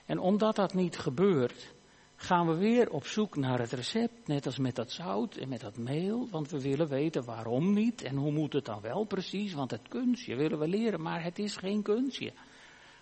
En 0.06 0.20
omdat 0.20 0.56
dat 0.56 0.74
niet 0.74 0.98
gebeurt, 0.98 1.74
gaan 2.16 2.48
we 2.48 2.56
weer 2.56 2.90
op 2.90 3.06
zoek 3.06 3.36
naar 3.36 3.60
het 3.60 3.72
recept, 3.72 4.28
net 4.28 4.46
als 4.46 4.58
met 4.58 4.76
dat 4.76 4.92
zout 4.92 5.36
en 5.36 5.50
met 5.50 5.62
dat 5.62 5.78
meel, 5.78 6.28
want 6.30 6.50
we 6.50 6.62
willen 6.62 6.88
weten 6.88 7.26
waarom 7.26 7.74
niet 7.74 8.02
en 8.02 8.16
hoe 8.16 8.32
moet 8.32 8.54
het 8.54 8.66
dan 8.66 8.82
wel 8.82 9.04
precies, 9.04 9.54
want 9.54 9.72
het 9.72 9.88
kunstje 9.88 10.36
willen 10.36 10.60
we 10.60 10.68
leren, 10.68 11.02
maar 11.02 11.24
het 11.24 11.40
is 11.40 11.56
geen 11.56 11.82
kunstje. 11.82 12.34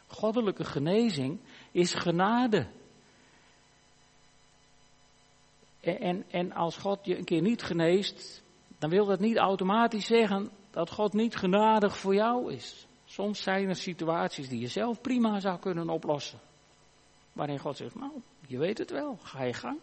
Goddelijke 0.07 0.63
genezing 0.63 1.39
is 1.71 1.93
genade. 1.93 2.67
En, 5.79 5.99
en, 5.99 6.23
en 6.29 6.53
als 6.53 6.77
God 6.77 6.99
je 7.03 7.17
een 7.17 7.25
keer 7.25 7.41
niet 7.41 7.63
geneest, 7.63 8.43
dan 8.77 8.89
wil 8.89 9.05
dat 9.05 9.19
niet 9.19 9.37
automatisch 9.37 10.05
zeggen 10.05 10.49
dat 10.71 10.91
God 10.91 11.13
niet 11.13 11.35
genadig 11.35 11.97
voor 11.97 12.15
jou 12.15 12.53
is. 12.53 12.87
Soms 13.05 13.41
zijn 13.41 13.69
er 13.69 13.75
situaties 13.75 14.49
die 14.49 14.59
je 14.59 14.67
zelf 14.67 15.01
prima 15.01 15.39
zou 15.39 15.59
kunnen 15.59 15.89
oplossen. 15.89 16.39
Waarin 17.33 17.59
God 17.59 17.77
zegt, 17.77 17.95
nou, 17.95 18.11
je 18.47 18.57
weet 18.57 18.77
het 18.77 18.91
wel, 18.91 19.17
ga 19.23 19.43
je 19.43 19.53
gang. 19.53 19.79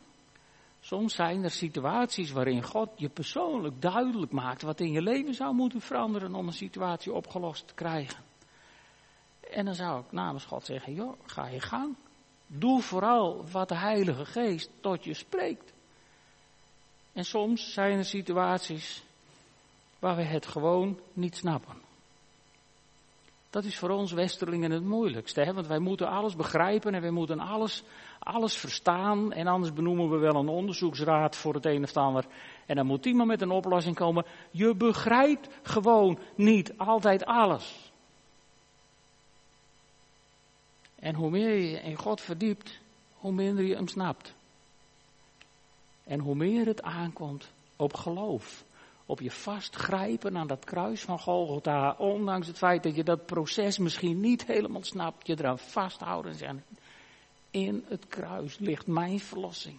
Soms 0.80 1.14
zijn 1.14 1.44
er 1.44 1.50
situaties 1.50 2.30
waarin 2.30 2.62
God 2.62 2.88
je 2.94 3.08
persoonlijk 3.08 3.82
duidelijk 3.82 4.32
maakt 4.32 4.62
wat 4.62 4.80
in 4.80 4.92
je 4.92 5.02
leven 5.02 5.34
zou 5.34 5.54
moeten 5.54 5.80
veranderen 5.80 6.34
om 6.34 6.46
een 6.46 6.52
situatie 6.52 7.12
opgelost 7.12 7.66
te 7.66 7.74
krijgen. 7.74 8.24
En 9.50 9.64
dan 9.64 9.74
zou 9.74 10.00
ik 10.04 10.12
namens 10.12 10.44
God 10.44 10.64
zeggen, 10.64 10.94
joh, 10.94 11.18
ga 11.26 11.48
je 11.48 11.60
gang. 11.60 11.96
Doe 12.46 12.82
vooral 12.82 13.44
wat 13.50 13.68
de 13.68 13.76
Heilige 13.76 14.24
Geest 14.24 14.70
tot 14.80 15.04
je 15.04 15.14
spreekt. 15.14 15.72
En 17.12 17.24
soms 17.24 17.72
zijn 17.72 17.98
er 17.98 18.04
situaties 18.04 19.04
waar 19.98 20.16
we 20.16 20.22
het 20.22 20.46
gewoon 20.46 21.00
niet 21.12 21.36
snappen. 21.36 21.89
Dat 23.50 23.64
is 23.64 23.78
voor 23.78 23.90
ons 23.90 24.12
Westerlingen 24.12 24.70
het 24.70 24.84
moeilijkste, 24.84 25.40
hè? 25.40 25.52
want 25.54 25.66
wij 25.66 25.78
moeten 25.78 26.08
alles 26.08 26.36
begrijpen 26.36 26.94
en 26.94 27.00
wij 27.00 27.10
moeten 27.10 27.40
alles, 27.40 27.82
alles 28.18 28.56
verstaan. 28.56 29.32
En 29.32 29.46
anders 29.46 29.72
benoemen 29.72 30.10
we 30.10 30.16
wel 30.16 30.34
een 30.34 30.48
onderzoeksraad 30.48 31.36
voor 31.36 31.54
het 31.54 31.66
een 31.66 31.82
of 31.82 31.96
ander. 31.96 32.24
En 32.66 32.76
dan 32.76 32.86
moet 32.86 33.06
iemand 33.06 33.28
met 33.28 33.42
een 33.42 33.50
oplossing 33.50 33.96
komen. 33.96 34.26
Je 34.50 34.74
begrijpt 34.74 35.48
gewoon 35.62 36.18
niet 36.34 36.72
altijd 36.76 37.24
alles. 37.24 37.92
En 40.94 41.14
hoe 41.14 41.30
meer 41.30 41.54
je 41.54 41.80
in 41.80 41.96
God 41.96 42.20
verdiept, 42.20 42.78
hoe 43.14 43.32
minder 43.32 43.64
je 43.64 43.74
hem 43.74 43.88
snapt. 43.88 44.34
En 46.04 46.20
hoe 46.20 46.34
meer 46.34 46.66
het 46.66 46.82
aankomt 46.82 47.50
op 47.76 47.94
geloof 47.94 48.64
op 49.10 49.20
je 49.20 49.30
vastgrijpen 49.30 50.36
aan 50.36 50.46
dat 50.46 50.64
kruis 50.64 51.00
van 51.00 51.18
Golgotha, 51.18 51.94
ondanks 51.98 52.46
het 52.46 52.58
feit 52.58 52.82
dat 52.82 52.96
je 52.96 53.04
dat 53.04 53.26
proces 53.26 53.78
misschien 53.78 54.20
niet 54.20 54.46
helemaal 54.46 54.84
snapt, 54.84 55.26
je 55.26 55.38
eraan 55.38 55.58
vasthouden 55.58 56.32
en 56.32 56.38
zeggen, 56.38 56.64
in 57.50 57.84
het 57.88 58.06
kruis 58.08 58.58
ligt 58.58 58.86
mijn 58.86 59.20
verlossing. 59.20 59.78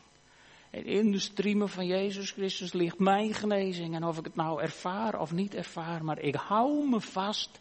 En 0.69 0.85
in 0.85 1.11
de 1.11 1.19
striemen 1.19 1.69
van 1.69 1.85
Jezus 1.85 2.31
Christus 2.31 2.73
ligt 2.73 2.99
mijn 2.99 3.33
genezing. 3.33 3.95
En 3.95 4.03
of 4.03 4.17
ik 4.17 4.25
het 4.25 4.35
nou 4.35 4.61
ervaar 4.61 5.19
of 5.19 5.31
niet 5.31 5.55
ervaar, 5.55 6.03
maar 6.03 6.19
ik 6.19 6.35
hou 6.35 6.89
me 6.89 7.01
vast 7.01 7.59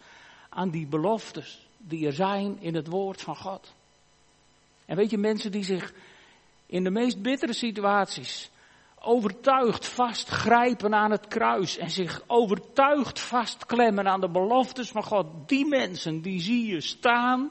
aan 0.48 0.70
die 0.70 0.86
beloftes. 0.86 1.68
die 1.82 2.06
er 2.06 2.12
zijn 2.12 2.60
in 2.60 2.74
het 2.74 2.86
woord 2.86 3.20
van 3.20 3.36
God. 3.36 3.74
En 4.84 4.96
weet 4.96 5.10
je, 5.10 5.18
mensen 5.18 5.52
die 5.52 5.64
zich 5.64 5.92
in 6.66 6.84
de 6.84 6.90
meest 6.90 7.22
bittere 7.22 7.52
situaties 7.52 8.50
overtuigd 9.00 9.86
vastgrijpen 9.86 10.94
aan 10.94 11.10
het 11.10 11.26
kruis 11.26 11.76
en 11.76 11.90
zich 11.90 12.22
overtuigd 12.26 13.20
vastklemmen 13.20 14.08
aan 14.08 14.20
de 14.20 14.30
beloftes 14.30 14.90
van 14.90 15.02
God, 15.02 15.48
die 15.48 15.66
mensen 15.66 16.20
die 16.20 16.40
zie 16.40 16.66
je 16.66 16.80
staan 16.80 17.50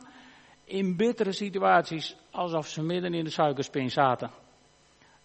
in 0.64 0.96
bittere 0.96 1.32
situaties 1.32 2.16
alsof 2.32 2.68
ze 2.68 2.82
midden 2.82 3.14
in 3.14 3.24
de 3.24 3.30
suikerspin 3.30 3.92
zaten. 3.92 4.32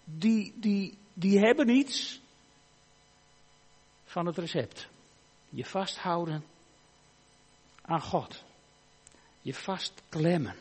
Die, 0.04 0.52
die, 0.56 0.98
die 1.12 1.38
hebben 1.38 1.68
iets 1.68 2.20
van 4.04 4.26
het 4.26 4.38
recept. 4.38 4.88
Je 5.48 5.64
vasthouden 5.64 6.44
aan 7.82 8.02
God. 8.02 8.44
Je 9.40 9.54
vastklemmen 9.54 10.56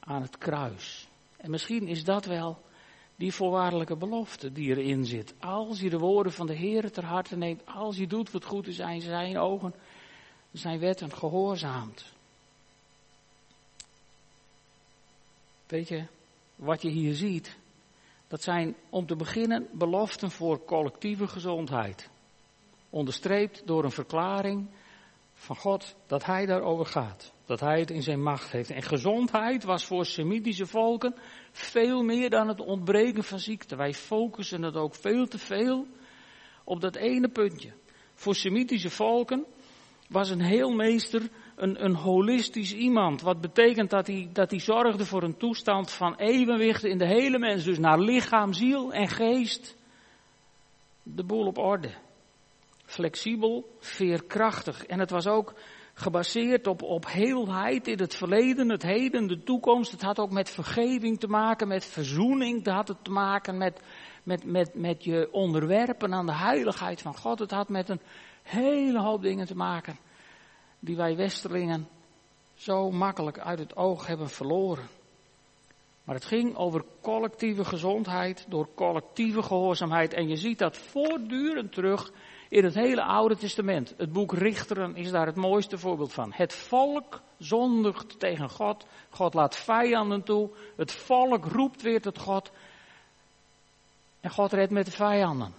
aan 0.00 0.22
het 0.22 0.38
kruis. 0.38 1.08
En 1.36 1.50
misschien 1.50 1.88
is 1.88 2.04
dat 2.04 2.24
wel 2.24 2.62
die 3.20 3.32
voorwaardelijke 3.32 3.96
belofte 3.96 4.52
die 4.52 4.76
erin 4.76 5.04
zit. 5.04 5.34
Als 5.38 5.80
je 5.80 5.90
de 5.90 5.98
woorden 5.98 6.32
van 6.32 6.46
de 6.46 6.54
Heer 6.54 6.92
ter 6.92 7.04
harte 7.04 7.36
neemt, 7.36 7.66
als 7.66 7.96
je 7.96 8.06
doet 8.06 8.30
wat 8.30 8.44
goed 8.44 8.66
is 8.66 8.78
in 8.78 9.00
zijn 9.00 9.38
ogen, 9.38 9.74
zijn 10.52 10.78
wetten 10.78 11.12
gehoorzaamt. 11.12 12.12
Weet 15.66 15.88
je, 15.88 16.04
wat 16.56 16.82
je 16.82 16.88
hier 16.88 17.14
ziet, 17.14 17.56
dat 18.28 18.42
zijn 18.42 18.74
om 18.90 19.06
te 19.06 19.16
beginnen 19.16 19.68
beloften 19.72 20.30
voor 20.30 20.64
collectieve 20.64 21.28
gezondheid. 21.28 22.08
Onderstreept 22.90 23.62
door 23.66 23.84
een 23.84 23.90
verklaring 23.90 24.66
van 25.40 25.56
God 25.56 25.96
dat 26.06 26.24
Hij 26.24 26.46
daarover 26.46 26.86
gaat. 26.86 27.32
Dat 27.44 27.60
Hij 27.60 27.78
het 27.78 27.90
in 27.90 28.02
zijn 28.02 28.22
macht 28.22 28.50
heeft. 28.50 28.70
En 28.70 28.82
gezondheid 28.82 29.64
was 29.64 29.84
voor 29.84 30.04
Semitische 30.04 30.66
volken 30.66 31.14
veel 31.52 32.02
meer 32.02 32.30
dan 32.30 32.48
het 32.48 32.60
ontbreken 32.60 33.24
van 33.24 33.38
ziekte. 33.38 33.76
Wij 33.76 33.94
focussen 33.94 34.62
het 34.62 34.76
ook 34.76 34.94
veel 34.94 35.26
te 35.26 35.38
veel 35.38 35.86
op 36.64 36.80
dat 36.80 36.96
ene 36.96 37.28
puntje. 37.28 37.72
Voor 38.14 38.34
Semitische 38.34 38.90
volken 38.90 39.44
was 40.08 40.30
een 40.30 40.42
heelmeester 40.42 41.30
een, 41.56 41.84
een 41.84 41.94
holistisch 41.94 42.74
iemand. 42.74 43.22
Wat 43.22 43.40
betekent 43.40 43.90
dat 43.90 44.06
hij, 44.06 44.28
dat 44.32 44.50
hij 44.50 44.60
zorgde 44.60 45.06
voor 45.06 45.22
een 45.22 45.36
toestand 45.36 45.90
van 45.90 46.14
evenwicht 46.16 46.84
in 46.84 46.98
de 46.98 47.06
hele 47.06 47.38
mens. 47.38 47.64
Dus 47.64 47.78
naar 47.78 48.00
lichaam, 48.00 48.52
ziel 48.52 48.92
en 48.92 49.08
geest. 49.08 49.76
De 51.02 51.24
boel 51.24 51.46
op 51.46 51.58
orde. 51.58 51.90
Flexibel, 52.90 53.76
veerkrachtig. 53.78 54.86
En 54.86 54.98
het 54.98 55.10
was 55.10 55.26
ook 55.26 55.54
gebaseerd 55.94 56.66
op, 56.66 56.82
op 56.82 57.06
heelheid 57.06 57.88
in 57.88 57.98
het 57.98 58.14
verleden, 58.14 58.68
het 58.68 58.82
heden, 58.82 59.26
de 59.26 59.42
toekomst. 59.42 59.90
Het 59.92 60.02
had 60.02 60.18
ook 60.18 60.30
met 60.30 60.50
vergeving 60.50 61.20
te 61.20 61.26
maken, 61.26 61.68
met 61.68 61.84
verzoening. 61.84 62.58
Het 62.64 62.74
had 62.74 62.88
het 62.88 63.04
te 63.04 63.10
maken 63.10 63.56
met, 63.58 63.82
met, 64.22 64.44
met, 64.44 64.74
met 64.74 65.04
je 65.04 65.28
onderwerpen 65.32 66.14
aan 66.14 66.26
de 66.26 66.34
heiligheid 66.34 67.02
van 67.02 67.16
God. 67.16 67.38
Het 67.38 67.50
had 67.50 67.68
met 67.68 67.88
een 67.88 68.00
hele 68.42 69.00
hoop 69.00 69.22
dingen 69.22 69.46
te 69.46 69.56
maken 69.56 69.98
die 70.78 70.96
wij 70.96 71.16
Westerlingen 71.16 71.88
zo 72.54 72.90
makkelijk 72.90 73.38
uit 73.38 73.58
het 73.58 73.76
oog 73.76 74.06
hebben 74.06 74.28
verloren. 74.28 74.88
Maar 76.04 76.14
het 76.14 76.24
ging 76.24 76.56
over 76.56 76.84
collectieve 77.00 77.64
gezondheid 77.64 78.46
door 78.48 78.68
collectieve 78.74 79.42
gehoorzaamheid. 79.42 80.14
En 80.14 80.28
je 80.28 80.36
ziet 80.36 80.58
dat 80.58 80.76
voortdurend 80.76 81.72
terug 81.72 82.12
in 82.50 82.64
het 82.64 82.74
hele 82.74 83.02
Oude 83.02 83.36
Testament. 83.36 83.94
Het 83.96 84.12
boek 84.12 84.32
Richteren 84.32 84.96
is 84.96 85.10
daar 85.10 85.26
het 85.26 85.36
mooiste 85.36 85.78
voorbeeld 85.78 86.12
van. 86.12 86.32
Het 86.32 86.52
volk 86.54 87.20
zondigt 87.38 88.18
tegen 88.18 88.50
God. 88.50 88.86
God 89.10 89.34
laat 89.34 89.56
vijanden 89.56 90.22
toe. 90.22 90.50
Het 90.76 90.92
volk 90.92 91.44
roept 91.44 91.82
weer 91.82 92.00
tot 92.00 92.18
God. 92.18 92.50
En 94.20 94.30
God 94.30 94.52
redt 94.52 94.70
met 94.70 94.84
de 94.84 94.90
vijanden. 94.90 95.54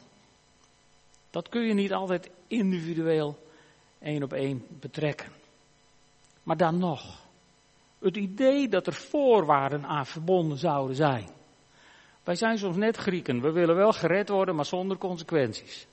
Dat 1.29 1.49
kun 1.49 1.61
je 1.61 1.73
niet 1.73 1.93
altijd 1.93 2.29
individueel 2.47 3.37
één 3.99 4.23
op 4.23 4.33
één 4.33 4.65
betrekken. 4.69 5.31
Maar 6.43 6.57
dan 6.57 6.77
nog, 6.77 7.19
het 7.99 8.17
idee 8.17 8.67
dat 8.67 8.87
er 8.87 8.93
voorwaarden 8.93 9.85
aan 9.85 10.05
verbonden 10.05 10.57
zouden 10.57 10.95
zijn. 10.95 11.29
Wij 12.23 12.35
zijn 12.35 12.57
soms 12.57 12.75
net 12.75 12.97
Grieken, 12.97 13.41
we 13.41 13.51
willen 13.51 13.75
wel 13.75 13.91
gered 13.91 14.29
worden, 14.29 14.55
maar 14.55 14.65
zonder 14.65 14.97
consequenties. 14.97 15.87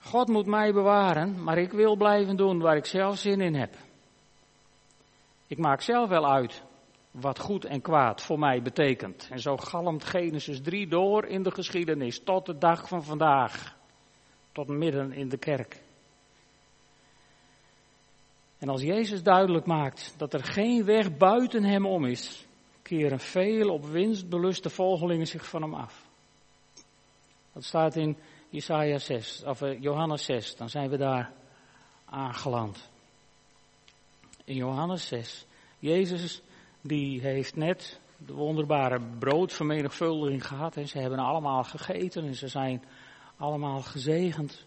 God 0.00 0.28
moet 0.28 0.46
mij 0.46 0.72
bewaren, 0.72 1.42
maar 1.42 1.58
ik 1.58 1.72
wil 1.72 1.96
blijven 1.96 2.36
doen 2.36 2.60
waar 2.60 2.76
ik 2.76 2.86
zelf 2.86 3.18
zin 3.18 3.40
in 3.40 3.54
heb. 3.54 3.74
Ik 5.46 5.58
maak 5.58 5.80
zelf 5.80 6.08
wel 6.08 6.30
uit 6.30 6.62
wat 7.10 7.38
goed 7.38 7.64
en 7.64 7.80
kwaad 7.80 8.22
voor 8.22 8.38
mij 8.38 8.62
betekent. 8.62 9.28
En 9.30 9.38
zo 9.38 9.56
galmt 9.56 10.04
Genesis 10.04 10.60
3 10.60 10.88
door 10.88 11.24
in 11.24 11.42
de 11.42 11.50
geschiedenis 11.50 12.22
tot 12.22 12.46
de 12.46 12.58
dag 12.58 12.88
van 12.88 13.04
vandaag 13.04 13.76
tot 14.52 14.68
midden 14.68 15.12
in 15.12 15.28
de 15.28 15.38
kerk. 15.38 15.82
En 18.58 18.68
als 18.68 18.82
Jezus 18.82 19.22
duidelijk 19.22 19.66
maakt 19.66 20.14
dat 20.16 20.34
er 20.34 20.44
geen 20.44 20.84
weg 20.84 21.16
buiten 21.16 21.64
hem 21.64 21.86
om 21.86 22.04
is, 22.04 22.46
keren 22.82 23.20
veel 23.20 23.68
op 23.72 23.84
winst 23.84 24.28
beluste 24.28 24.70
volgelingen 24.70 25.26
zich 25.26 25.48
van 25.48 25.62
hem 25.62 25.74
af. 25.74 26.08
Dat 27.52 27.64
staat 27.64 27.96
in 27.96 28.16
Jesaja 28.50 28.98
6, 28.98 29.42
of 29.44 29.62
eh, 29.62 29.80
Johannes 29.80 30.24
6, 30.24 30.56
dan 30.56 30.68
zijn 30.68 30.90
we 30.90 30.96
daar 30.96 31.32
aangeland. 32.04 32.90
In 34.44 34.56
Johannes 34.56 35.06
6, 35.06 35.46
Jezus 35.78 36.42
die 36.80 37.20
heeft 37.20 37.56
net 37.56 38.00
de 38.16 38.32
wonderbare 38.32 39.00
broodvermenigvuldiging 39.18 40.46
gehad 40.46 40.76
en 40.76 40.88
ze 40.88 40.98
hebben 40.98 41.18
allemaal 41.18 41.64
gegeten 41.64 42.24
en 42.24 42.34
ze 42.34 42.48
zijn 42.48 42.84
allemaal 43.36 43.80
gezegend. 43.80 44.64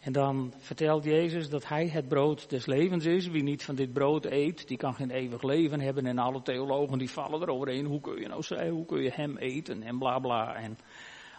En 0.00 0.12
dan 0.12 0.54
vertelt 0.58 1.04
Jezus 1.04 1.48
dat 1.48 1.68
hij 1.68 1.88
het 1.88 2.08
brood 2.08 2.50
des 2.50 2.66
levens 2.66 3.04
is. 3.04 3.26
Wie 3.26 3.42
niet 3.42 3.64
van 3.64 3.74
dit 3.74 3.92
brood 3.92 4.24
eet, 4.24 4.68
die 4.68 4.76
kan 4.76 4.94
geen 4.94 5.10
eeuwig 5.10 5.42
leven 5.42 5.80
hebben. 5.80 6.06
En 6.06 6.18
alle 6.18 6.42
theologen 6.42 6.98
die 6.98 7.10
vallen 7.10 7.42
eroverheen. 7.42 7.86
Hoe 7.86 8.00
kun 8.00 8.20
je 8.20 8.28
nou 8.28 8.42
zeggen, 8.42 8.68
hoe 8.68 8.86
kun 8.86 9.02
je 9.02 9.10
hem 9.10 9.36
eten 9.36 9.82
en 9.82 9.98
bla 9.98 10.18
bla. 10.18 10.54
En 10.54 10.78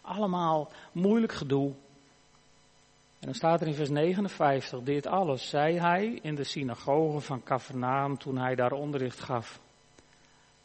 allemaal 0.05 0.71
moeilijk 0.91 1.33
gedoe. 1.33 1.73
En 3.19 3.31
dan 3.31 3.33
staat 3.33 3.61
er 3.61 3.67
in 3.67 3.73
vers 3.73 3.89
59, 3.89 4.81
dit 4.81 5.07
alles 5.07 5.49
zei 5.49 5.79
hij 5.79 6.19
in 6.21 6.35
de 6.35 6.43
synagoge 6.43 7.19
van 7.19 7.43
Capernaum 7.43 8.17
toen 8.17 8.37
hij 8.37 8.55
daar 8.55 8.71
onderricht 8.71 9.19
gaf. 9.19 9.59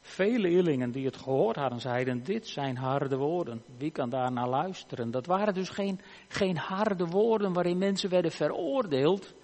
Vele 0.00 0.38
leerlingen 0.38 0.90
die 0.90 1.06
het 1.06 1.16
gehoord 1.16 1.56
hadden 1.56 1.80
zeiden, 1.80 2.24
dit 2.24 2.46
zijn 2.46 2.76
harde 2.76 3.16
woorden. 3.16 3.62
Wie 3.76 3.90
kan 3.90 4.10
daar 4.10 4.32
naar 4.32 4.48
luisteren? 4.48 5.10
Dat 5.10 5.26
waren 5.26 5.54
dus 5.54 5.68
geen, 5.68 6.00
geen 6.28 6.56
harde 6.56 7.06
woorden 7.06 7.52
waarin 7.52 7.78
mensen 7.78 8.10
werden 8.10 8.30
veroordeeld. 8.30 9.34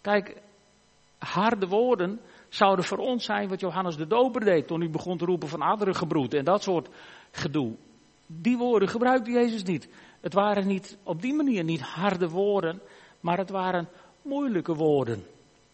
Kijk, 0.00 0.42
harde 1.18 1.66
woorden 1.66 2.20
zouden 2.48 2.84
voor 2.84 2.98
ons 2.98 3.24
zijn 3.24 3.48
wat 3.48 3.60
Johannes 3.60 3.96
de 3.96 4.06
Doper 4.06 4.44
deed 4.44 4.66
toen 4.66 4.80
hij 4.80 4.90
begon 4.90 5.18
te 5.18 5.24
roepen 5.24 5.48
van 5.48 5.62
aderen 5.62 5.94
gebroed 5.94 6.34
en 6.34 6.44
dat 6.44 6.62
soort 6.62 6.88
gedoe. 7.30 7.76
Die 8.30 8.56
woorden 8.56 8.88
gebruikte 8.88 9.30
Jezus 9.30 9.62
niet. 9.62 9.88
Het 10.20 10.32
waren 10.32 10.66
niet 10.66 10.98
op 11.02 11.22
die 11.22 11.34
manier 11.34 11.64
niet 11.64 11.80
harde 11.80 12.28
woorden, 12.28 12.80
maar 13.20 13.38
het 13.38 13.50
waren 13.50 13.88
moeilijke 14.22 14.74
woorden. 14.74 15.24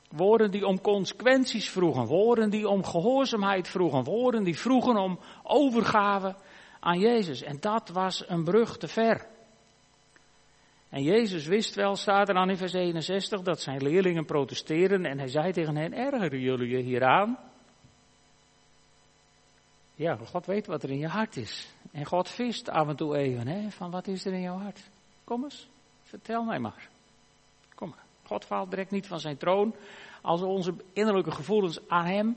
Woorden 0.09 0.51
die 0.51 0.67
om 0.67 0.81
consequenties 0.81 1.71
vroegen, 1.71 2.07
woorden 2.07 2.51
die 2.51 2.69
om 2.69 2.85
gehoorzaamheid 2.85 3.69
vroegen, 3.69 4.05
woorden 4.05 4.45
die 4.45 4.59
vroegen 4.59 4.97
om 4.97 5.19
overgave 5.43 6.35
aan 6.81 6.99
Jezus. 6.99 7.43
En 7.43 7.57
dat 7.61 7.89
was 7.89 8.29
een 8.29 8.45
brug 8.45 8.77
te 8.77 8.89
ver. 8.89 9.27
En 10.89 11.03
Jezus 11.03 11.47
wist 11.47 11.75
wel, 11.75 11.97
staat 11.97 12.29
er 12.29 12.35
dan 12.35 12.51
in 12.51 12.57
vers 12.57 12.73
61, 12.73 13.43
dat 13.43 13.61
zijn 13.61 13.83
leerlingen 13.83 14.25
protesteren 14.25 15.05
en 15.05 15.19
hij 15.19 15.29
zei 15.29 15.53
tegen 15.53 15.77
hen, 15.77 15.93
ergeren 15.93 16.41
jullie 16.41 16.69
je 16.69 16.83
hieraan? 16.83 17.39
Ja, 19.95 20.17
God 20.17 20.47
weet 20.47 20.67
wat 20.67 20.83
er 20.83 20.91
in 20.91 20.99
je 20.99 21.09
hart 21.09 21.37
is. 21.37 21.74
En 21.95 22.05
God 22.05 22.29
vist 22.29 22.69
af 22.69 22.89
en 22.89 22.97
toe 22.97 23.17
even, 23.17 23.47
hè, 23.47 23.71
van 23.71 23.91
wat 23.91 24.07
is 24.07 24.25
er 24.25 24.33
in 24.33 24.41
jouw 24.41 24.59
hart? 24.59 24.91
Kom 25.25 25.45
eens, 25.45 25.69
vertel 26.03 26.45
mij 26.45 26.59
maar. 26.59 26.89
Kom 27.75 27.89
maar. 27.89 28.05
God 28.23 28.45
faalt 28.45 28.71
direct 28.71 28.91
niet 28.91 29.07
van 29.07 29.21
zijn 29.21 29.37
troon 29.37 29.75
als 30.23 30.43
onze 30.43 30.75
innerlijke 30.93 31.31
gevoelens 31.31 31.89
aan 31.89 32.05
hem 32.05 32.37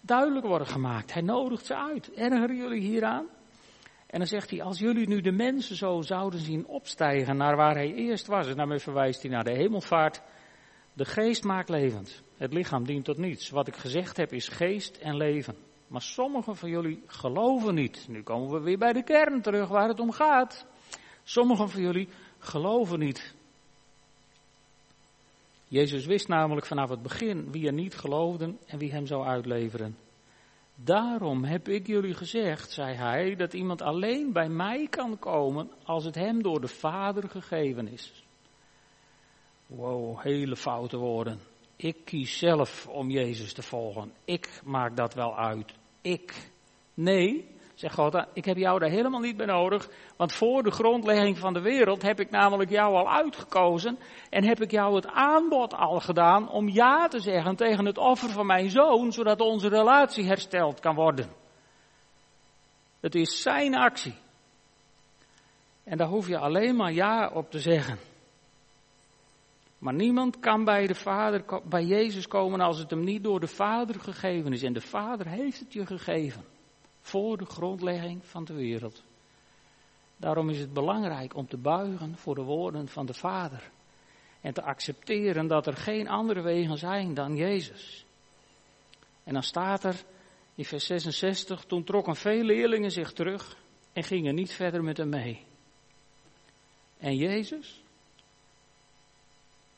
duidelijk 0.00 0.46
worden 0.46 0.66
gemaakt. 0.66 1.12
Hij 1.12 1.22
nodigt 1.22 1.66
ze 1.66 1.76
uit. 1.76 2.12
Ergeren 2.12 2.56
jullie 2.56 2.80
hieraan? 2.80 3.26
En 4.06 4.18
dan 4.18 4.26
zegt 4.28 4.50
hij, 4.50 4.62
als 4.62 4.78
jullie 4.78 5.08
nu 5.08 5.20
de 5.20 5.32
mensen 5.32 5.76
zo 5.76 6.00
zouden 6.00 6.40
zien 6.40 6.66
opstijgen 6.66 7.36
naar 7.36 7.56
waar 7.56 7.74
hij 7.74 7.94
eerst 7.94 8.26
was, 8.26 8.48
en 8.48 8.56
daarmee 8.56 8.78
verwijst 8.78 9.22
hij 9.22 9.30
naar 9.30 9.44
de 9.44 9.54
hemelvaart, 9.56 10.22
de 10.92 11.04
geest 11.04 11.44
maakt 11.44 11.68
levend. 11.68 12.22
Het 12.36 12.52
lichaam 12.52 12.84
dient 12.84 13.04
tot 13.04 13.18
niets. 13.18 13.50
Wat 13.50 13.68
ik 13.68 13.76
gezegd 13.76 14.16
heb 14.16 14.32
is 14.32 14.48
geest 14.48 14.96
en 14.96 15.16
leven. 15.16 15.69
Maar 15.90 16.02
sommigen 16.02 16.56
van 16.56 16.68
jullie 16.68 17.02
geloven 17.06 17.74
niet. 17.74 18.06
Nu 18.08 18.22
komen 18.22 18.50
we 18.50 18.60
weer 18.60 18.78
bij 18.78 18.92
de 18.92 19.02
kern 19.02 19.42
terug 19.42 19.68
waar 19.68 19.88
het 19.88 20.00
om 20.00 20.12
gaat. 20.12 20.66
Sommigen 21.24 21.68
van 21.68 21.80
jullie 21.80 22.08
geloven 22.38 22.98
niet. 22.98 23.34
Jezus 25.68 26.06
wist 26.06 26.28
namelijk 26.28 26.66
vanaf 26.66 26.88
het 26.90 27.02
begin 27.02 27.50
wie 27.50 27.66
er 27.66 27.72
niet 27.72 27.94
geloofden 27.94 28.58
en 28.66 28.78
wie 28.78 28.92
hem 28.92 29.06
zou 29.06 29.26
uitleveren. 29.26 29.96
Daarom 30.74 31.44
heb 31.44 31.68
ik 31.68 31.86
jullie 31.86 32.14
gezegd, 32.14 32.70
zei 32.70 32.94
hij, 32.94 33.36
dat 33.36 33.52
iemand 33.52 33.82
alleen 33.82 34.32
bij 34.32 34.48
mij 34.48 34.86
kan 34.88 35.18
komen 35.18 35.70
als 35.84 36.04
het 36.04 36.14
hem 36.14 36.42
door 36.42 36.60
de 36.60 36.68
Vader 36.68 37.28
gegeven 37.28 37.88
is. 37.88 38.24
Wow, 39.66 40.20
hele 40.20 40.56
foute 40.56 40.96
woorden. 40.96 41.40
Ik 41.76 42.04
kies 42.04 42.38
zelf 42.38 42.88
om 42.88 43.10
Jezus 43.10 43.52
te 43.52 43.62
volgen. 43.62 44.12
Ik 44.24 44.60
maak 44.64 44.96
dat 44.96 45.14
wel 45.14 45.36
uit. 45.36 45.78
Ik. 46.00 46.50
Nee, 46.94 47.58
zegt 47.74 47.94
God, 47.94 48.24
ik 48.32 48.44
heb 48.44 48.56
jou 48.56 48.78
daar 48.78 48.90
helemaal 48.90 49.20
niet 49.20 49.36
bij 49.36 49.46
nodig, 49.46 49.88
want 50.16 50.32
voor 50.32 50.62
de 50.62 50.70
grondlegging 50.70 51.38
van 51.38 51.52
de 51.52 51.60
wereld 51.60 52.02
heb 52.02 52.20
ik 52.20 52.30
namelijk 52.30 52.70
jou 52.70 52.94
al 52.94 53.10
uitgekozen 53.10 53.98
en 54.30 54.44
heb 54.44 54.60
ik 54.60 54.70
jou 54.70 54.94
het 54.94 55.06
aanbod 55.06 55.74
al 55.74 56.00
gedaan 56.00 56.50
om 56.50 56.68
ja 56.68 57.08
te 57.08 57.20
zeggen 57.20 57.56
tegen 57.56 57.84
het 57.84 57.98
offer 57.98 58.30
van 58.30 58.46
mijn 58.46 58.70
zoon, 58.70 59.12
zodat 59.12 59.40
onze 59.40 59.68
relatie 59.68 60.24
hersteld 60.24 60.80
kan 60.80 60.94
worden. 60.94 61.30
Het 63.00 63.14
is 63.14 63.42
zijn 63.42 63.74
actie. 63.74 64.14
En 65.84 65.96
daar 65.96 66.08
hoef 66.08 66.28
je 66.28 66.38
alleen 66.38 66.76
maar 66.76 66.92
ja 66.92 67.30
op 67.34 67.50
te 67.50 67.58
zeggen. 67.58 68.09
Maar 69.80 69.94
niemand 69.94 70.38
kan 70.38 70.64
bij 70.64 70.86
de 70.86 70.94
Vader, 70.94 71.44
bij 71.68 71.84
Jezus 71.84 72.28
komen 72.28 72.60
als 72.60 72.78
het 72.78 72.90
hem 72.90 73.04
niet 73.04 73.22
door 73.22 73.40
de 73.40 73.46
Vader 73.46 74.00
gegeven 74.00 74.52
is. 74.52 74.62
En 74.62 74.72
de 74.72 74.80
Vader 74.80 75.26
heeft 75.26 75.60
het 75.60 75.72
je 75.72 75.86
gegeven. 75.86 76.44
Voor 77.00 77.38
de 77.38 77.44
grondlegging 77.44 78.26
van 78.26 78.44
de 78.44 78.54
wereld. 78.54 79.02
Daarom 80.16 80.50
is 80.50 80.58
het 80.58 80.72
belangrijk 80.72 81.36
om 81.36 81.46
te 81.46 81.56
buigen 81.56 82.16
voor 82.16 82.34
de 82.34 82.42
woorden 82.42 82.88
van 82.88 83.06
de 83.06 83.14
Vader. 83.14 83.70
En 84.40 84.52
te 84.52 84.62
accepteren 84.62 85.46
dat 85.46 85.66
er 85.66 85.76
geen 85.76 86.08
andere 86.08 86.42
wegen 86.42 86.78
zijn 86.78 87.14
dan 87.14 87.36
Jezus. 87.36 88.04
En 89.24 89.32
dan 89.32 89.42
staat 89.42 89.84
er 89.84 90.04
in 90.54 90.64
vers 90.64 90.86
66, 90.86 91.64
toen 91.64 91.84
trokken 91.84 92.16
veel 92.16 92.42
leerlingen 92.42 92.90
zich 92.90 93.12
terug 93.12 93.56
en 93.92 94.02
gingen 94.02 94.34
niet 94.34 94.52
verder 94.52 94.82
met 94.82 94.96
hem 94.96 95.08
mee. 95.08 95.44
En 96.98 97.16
Jezus? 97.16 97.82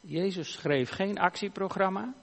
Jezus 0.07 0.53
schreef 0.53 0.91
geen 0.91 1.19
actieprogramma. 1.19 2.15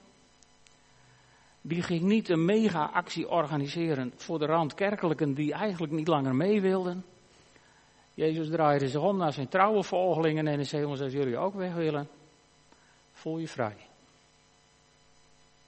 Die 1.61 1.81
ging 1.81 2.01
niet 2.01 2.29
een 2.29 2.45
mega-actie 2.45 3.29
organiseren 3.29 4.13
voor 4.15 4.39
de 4.39 4.45
randkerkelijken 4.45 5.33
die 5.33 5.53
eigenlijk 5.53 5.93
niet 5.93 6.07
langer 6.07 6.35
mee 6.35 6.61
wilden. 6.61 7.05
Jezus 8.13 8.49
draaide 8.49 8.89
zich 8.89 9.01
om 9.01 9.17
naar 9.17 9.33
zijn 9.33 9.47
trouwe 9.47 9.83
volgelingen 9.83 10.47
en 10.47 10.65
zei: 10.65 10.81
Jongens, 10.81 11.01
als 11.01 11.13
jullie 11.13 11.37
ook 11.37 11.53
weg 11.53 11.73
willen, 11.73 12.09
voel 13.11 13.37
je 13.37 13.47
vrij. 13.47 13.77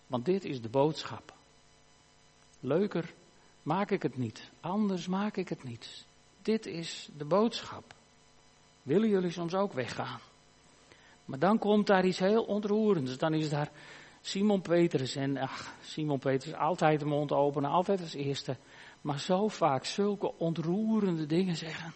Want 0.08 0.26
dit 0.26 0.46
is 0.46 0.62
de 0.62 0.70
boodschap. 0.70 1.34
Leuker 2.60 3.14
maak 3.64 3.92
ik 3.92 4.04
het 4.04 4.18
niet, 4.18 4.50
anders 4.60 5.08
maak 5.08 5.38
ik 5.38 5.50
het 5.50 5.64
niet. 5.64 6.06
Dit 6.42 6.66
is 6.66 7.10
de 7.18 7.26
boodschap. 7.26 7.94
Willen 8.84 9.10
jullie 9.10 9.32
soms 9.32 9.54
ook 9.54 9.74
weggaan? 9.74 10.20
Maar 11.32 11.40
dan 11.40 11.60
komt 11.60 11.88
daar 11.88 12.06
iets 12.06 12.20
heel 12.20 12.44
ontroerends. 12.44 13.18
Dan 13.18 13.34
is 13.34 13.50
daar 13.50 13.72
Simon 14.22 14.62
Petrus. 14.62 15.16
En 15.16 15.38
ach, 15.38 15.74
Simon 15.82 16.20
Petrus, 16.20 16.54
altijd 16.54 17.00
de 17.00 17.06
mond 17.06 17.32
openen, 17.32 17.70
altijd 17.70 18.02
als 18.02 18.14
eerste. 18.14 18.58
Maar 19.02 19.20
zo 19.20 19.48
vaak 19.48 19.86
zulke 19.86 20.38
ontroerende 20.38 21.26
dingen 21.26 21.56
zeggen. 21.56 21.94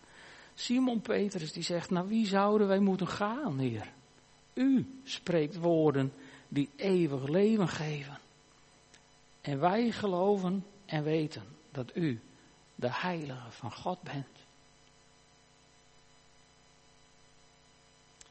Simon 0.53 1.01
Petrus 1.01 1.51
die 1.51 1.63
zegt, 1.63 1.89
naar 1.89 2.07
wie 2.07 2.27
zouden 2.27 2.67
wij 2.67 2.79
moeten 2.79 3.07
gaan, 3.07 3.57
Heer? 3.57 3.91
U 4.53 4.99
spreekt 5.03 5.57
woorden 5.57 6.13
die 6.47 6.69
eeuwig 6.75 7.27
leven 7.27 7.67
geven. 7.67 8.17
En 9.41 9.59
wij 9.59 9.91
geloven 9.91 10.65
en 10.85 11.03
weten 11.03 11.43
dat 11.71 11.95
u 11.95 12.19
de 12.75 12.91
heilige 12.91 13.51
van 13.51 13.71
God 13.73 14.01
bent. 14.01 14.34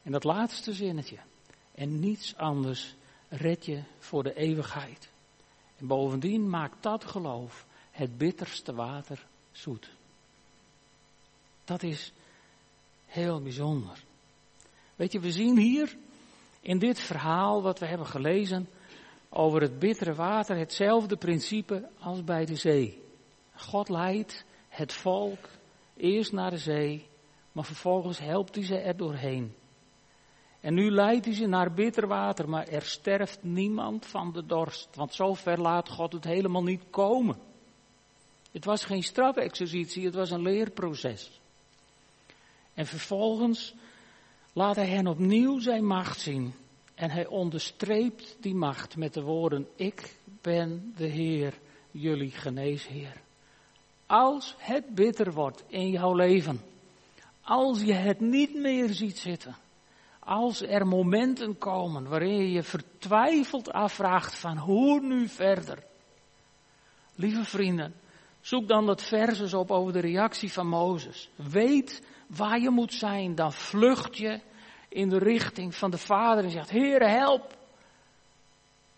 En 0.05 0.11
dat 0.11 0.23
laatste 0.23 0.73
zinnetje. 0.73 1.17
En 1.75 1.99
niets 1.99 2.35
anders 2.35 2.95
red 3.29 3.65
je 3.65 3.83
voor 3.99 4.23
de 4.23 4.33
eeuwigheid. 4.33 5.09
En 5.77 5.87
bovendien 5.87 6.49
maakt 6.49 6.83
dat 6.83 7.05
geloof 7.05 7.65
het 7.91 8.17
bitterste 8.17 8.73
water 8.73 9.25
zoet. 9.51 9.89
Dat 11.63 11.83
is 11.83 12.13
heel 13.05 13.41
bijzonder. 13.41 14.03
Weet 14.95 15.11
je, 15.11 15.19
we 15.19 15.31
zien 15.31 15.57
hier 15.57 15.97
in 16.59 16.79
dit 16.79 16.99
verhaal 16.99 17.61
wat 17.61 17.79
we 17.79 17.85
hebben 17.85 18.07
gelezen 18.07 18.67
over 19.29 19.61
het 19.61 19.79
bittere 19.79 20.13
water 20.13 20.57
hetzelfde 20.57 21.17
principe 21.17 21.89
als 21.99 22.23
bij 22.23 22.45
de 22.45 22.55
zee. 22.55 23.01
God 23.55 23.89
leidt 23.89 24.45
het 24.69 24.93
volk 24.93 25.49
eerst 25.97 26.31
naar 26.31 26.49
de 26.49 26.57
zee, 26.57 27.07
maar 27.51 27.65
vervolgens 27.65 28.19
helpt 28.19 28.55
hij 28.55 28.63
ze 28.63 28.77
er 28.77 28.97
doorheen. 28.97 29.53
En 30.65 30.73
nu 30.73 30.91
leidt 30.91 31.25
hij 31.25 31.33
ze 31.33 31.45
naar 31.45 31.73
bitter 31.73 32.07
water, 32.07 32.49
maar 32.49 32.67
er 32.67 32.81
sterft 32.81 33.43
niemand 33.43 34.05
van 34.05 34.31
de 34.31 34.45
dorst. 34.45 34.95
Want 34.95 35.13
zover 35.13 35.61
laat 35.61 35.89
God 35.89 36.13
het 36.13 36.23
helemaal 36.23 36.63
niet 36.63 36.83
komen. 36.89 37.37
Het 38.51 38.65
was 38.65 38.85
geen 38.85 39.03
strafexercitie, 39.03 40.05
het 40.05 40.15
was 40.15 40.31
een 40.31 40.41
leerproces. 40.41 41.39
En 42.73 42.85
vervolgens 42.85 43.73
laat 44.53 44.75
hij 44.75 44.87
hen 44.87 45.07
opnieuw 45.07 45.59
zijn 45.59 45.85
macht 45.85 46.19
zien. 46.19 46.53
En 46.95 47.09
hij 47.09 47.27
onderstreept 47.27 48.37
die 48.39 48.55
macht 48.55 48.97
met 48.97 49.13
de 49.13 49.21
woorden: 49.21 49.67
Ik 49.75 50.15
ben 50.41 50.93
de 50.97 51.07
Heer, 51.07 51.53
jullie 51.91 52.31
geneesheer. 52.31 53.21
Als 54.05 54.55
het 54.57 54.95
bitter 54.95 55.33
wordt 55.33 55.63
in 55.67 55.89
jouw 55.89 56.13
leven, 56.13 56.61
als 57.41 57.81
je 57.81 57.93
het 57.93 58.19
niet 58.19 58.55
meer 58.55 58.89
ziet 58.89 59.17
zitten, 59.17 59.55
als 60.25 60.61
er 60.61 60.87
momenten 60.87 61.57
komen 61.57 62.09
waarin 62.09 62.37
je 62.37 62.51
je 62.51 62.63
vertwijfeld 62.63 63.71
afvraagt 63.71 64.35
van 64.35 64.57
hoe 64.57 65.01
nu 65.01 65.27
verder. 65.27 65.83
Lieve 67.15 67.43
vrienden, 67.43 67.93
zoek 68.41 68.67
dan 68.67 68.85
dat 68.85 69.03
versus 69.03 69.53
op 69.53 69.71
over 69.71 69.93
de 69.93 69.99
reactie 69.99 70.51
van 70.51 70.67
Mozes. 70.67 71.29
Weet 71.35 72.01
waar 72.27 72.59
je 72.59 72.69
moet 72.69 72.93
zijn, 72.93 73.35
dan 73.35 73.53
vlucht 73.53 74.17
je 74.17 74.39
in 74.89 75.09
de 75.09 75.17
richting 75.17 75.75
van 75.75 75.91
de 75.91 75.97
Vader 75.97 76.43
en 76.43 76.51
zegt, 76.51 76.69
Heere 76.69 77.07
help. 77.07 77.57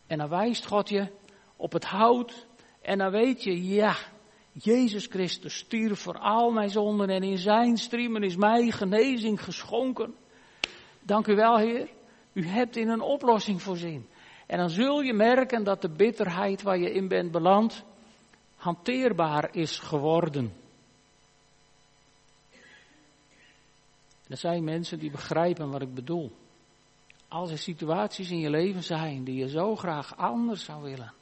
En 0.07 0.17
dan 0.17 0.29
wijst 0.29 0.65
God 0.65 0.89
je 0.89 1.07
op 1.55 1.71
het 1.71 1.85
hout 1.85 2.45
en 2.81 2.97
dan 2.97 3.11
weet 3.11 3.43
je, 3.43 3.67
ja, 3.67 3.95
Jezus 4.51 5.05
Christus 5.05 5.57
stierf 5.57 5.99
voor 5.99 6.17
al 6.17 6.51
mijn 6.51 6.69
zonden 6.69 7.09
en 7.09 7.23
in 7.23 7.37
zijn 7.37 7.77
striemen 7.77 8.23
is 8.23 8.35
mij 8.35 8.71
genezing 8.71 9.43
geschonken. 9.43 10.15
Dank 11.07 11.27
u 11.27 11.35
wel, 11.35 11.57
Heer. 11.57 11.89
U 12.33 12.45
hebt 12.45 12.75
in 12.75 12.89
een 12.89 13.01
oplossing 13.01 13.61
voorzien. 13.61 14.07
En 14.47 14.57
dan 14.57 14.69
zul 14.69 15.01
je 15.01 15.13
merken 15.13 15.63
dat 15.63 15.81
de 15.81 15.89
bitterheid 15.89 16.61
waar 16.61 16.77
je 16.77 16.91
in 16.91 17.07
bent 17.07 17.31
beland 17.31 17.83
hanteerbaar 18.55 19.55
is 19.55 19.79
geworden. 19.79 20.53
er 24.27 24.37
zijn 24.37 24.63
mensen 24.63 24.99
die 24.99 25.11
begrijpen 25.11 25.69
wat 25.69 25.81
ik 25.81 25.93
bedoel. 25.93 26.31
Als 27.27 27.51
er 27.51 27.57
situaties 27.57 28.29
in 28.29 28.39
je 28.39 28.49
leven 28.49 28.83
zijn 28.83 29.23
die 29.23 29.35
je 29.35 29.49
zo 29.49 29.75
graag 29.75 30.17
anders 30.17 30.63
zou 30.63 30.83
willen, 30.83 31.13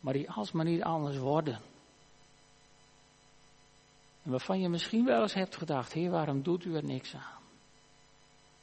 maar 0.00 0.12
die 0.12 0.30
alsmaar 0.30 0.64
niet 0.64 0.82
anders 0.82 1.16
worden. 1.16 1.60
En 4.22 4.30
waarvan 4.30 4.60
je 4.60 4.68
misschien 4.68 5.04
wel 5.04 5.22
eens 5.22 5.34
hebt 5.34 5.56
gedacht, 5.56 5.92
Heer, 5.92 6.10
waarom 6.10 6.42
doet 6.42 6.64
u 6.64 6.74
er 6.74 6.84
niks 6.84 7.14
aan? 7.14 7.39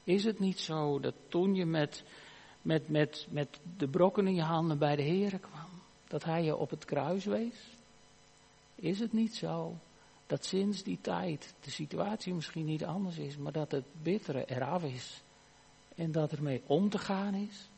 Is 0.07 0.23
het 0.23 0.39
niet 0.39 0.59
zo 0.59 0.99
dat 0.99 1.13
toen 1.27 1.55
je 1.55 1.65
met, 1.65 2.03
met, 2.61 2.89
met, 2.89 3.27
met 3.29 3.59
de 3.77 3.87
brokken 3.87 4.27
in 4.27 4.35
je 4.35 4.41
handen 4.41 4.77
bij 4.77 4.95
de 4.95 5.01
Heer 5.01 5.39
kwam, 5.39 5.69
dat 6.07 6.23
Hij 6.23 6.43
je 6.43 6.55
op 6.55 6.69
het 6.69 6.85
kruis 6.85 7.25
wees? 7.25 7.55
Is 8.75 8.99
het 8.99 9.13
niet 9.13 9.35
zo 9.35 9.75
dat 10.27 10.45
sinds 10.45 10.83
die 10.83 10.97
tijd 11.01 11.53
de 11.63 11.71
situatie 11.71 12.33
misschien 12.33 12.65
niet 12.65 12.85
anders 12.85 13.17
is, 13.17 13.37
maar 13.37 13.51
dat 13.51 13.71
het 13.71 13.85
bittere 14.01 14.45
eraf 14.45 14.83
is 14.83 15.21
en 15.95 16.11
dat 16.11 16.31
ermee 16.31 16.61
om 16.65 16.89
te 16.89 16.97
gaan 16.97 17.33
is? 17.33 17.69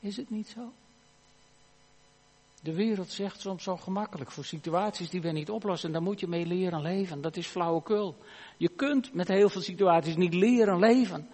Is 0.00 0.16
het 0.16 0.30
niet 0.30 0.48
zo? 0.48 0.72
De 2.62 2.74
wereld 2.74 3.10
zegt 3.10 3.40
soms 3.40 3.62
zo 3.62 3.76
gemakkelijk 3.76 4.30
voor 4.30 4.44
situaties 4.44 5.10
die 5.10 5.20
we 5.20 5.30
niet 5.30 5.50
oplossen, 5.50 5.92
daar 5.92 6.02
moet 6.02 6.20
je 6.20 6.28
mee 6.28 6.46
leren 6.46 6.82
leven. 6.82 7.20
Dat 7.20 7.36
is 7.36 7.46
flauwekul. 7.46 8.16
Je 8.56 8.68
kunt 8.68 9.14
met 9.14 9.28
heel 9.28 9.48
veel 9.48 9.62
situaties 9.62 10.16
niet 10.16 10.34
leren 10.34 10.78
leven. 10.78 11.28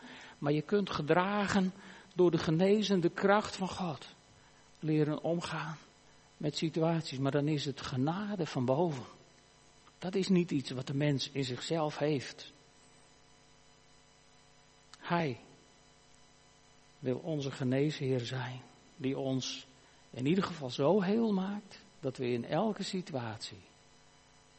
Maar 0.47 0.55
je 0.55 0.63
kunt 0.63 0.91
gedragen 0.91 1.73
door 2.15 2.31
de 2.31 2.39
genezende 2.39 3.11
kracht 3.11 3.57
van 3.57 3.69
God. 3.69 4.07
Leren 4.79 5.23
omgaan 5.23 5.77
met 6.37 6.57
situaties. 6.57 7.19
Maar 7.19 7.33
dan 7.33 7.49
is 7.49 7.65
het 7.65 7.81
genade 7.81 8.47
van 8.47 8.65
boven. 8.65 9.05
Dat 9.99 10.15
is 10.15 10.29
niet 10.29 10.51
iets 10.51 10.71
wat 10.71 10.87
de 10.87 10.95
mens 10.95 11.31
in 11.31 11.45
zichzelf 11.45 11.99
heeft. 11.99 12.53
Hij 14.99 15.41
wil 16.99 17.17
onze 17.17 17.51
geneesheer 17.51 18.21
zijn, 18.21 18.63
die 18.97 19.19
ons 19.19 19.67
in 20.11 20.27
ieder 20.27 20.45
geval 20.45 20.71
zo 20.71 21.01
heel 21.01 21.33
maakt 21.33 21.79
dat 22.01 22.17
we 22.17 22.27
in 22.27 22.45
elke 22.45 22.83
situatie 22.83 23.61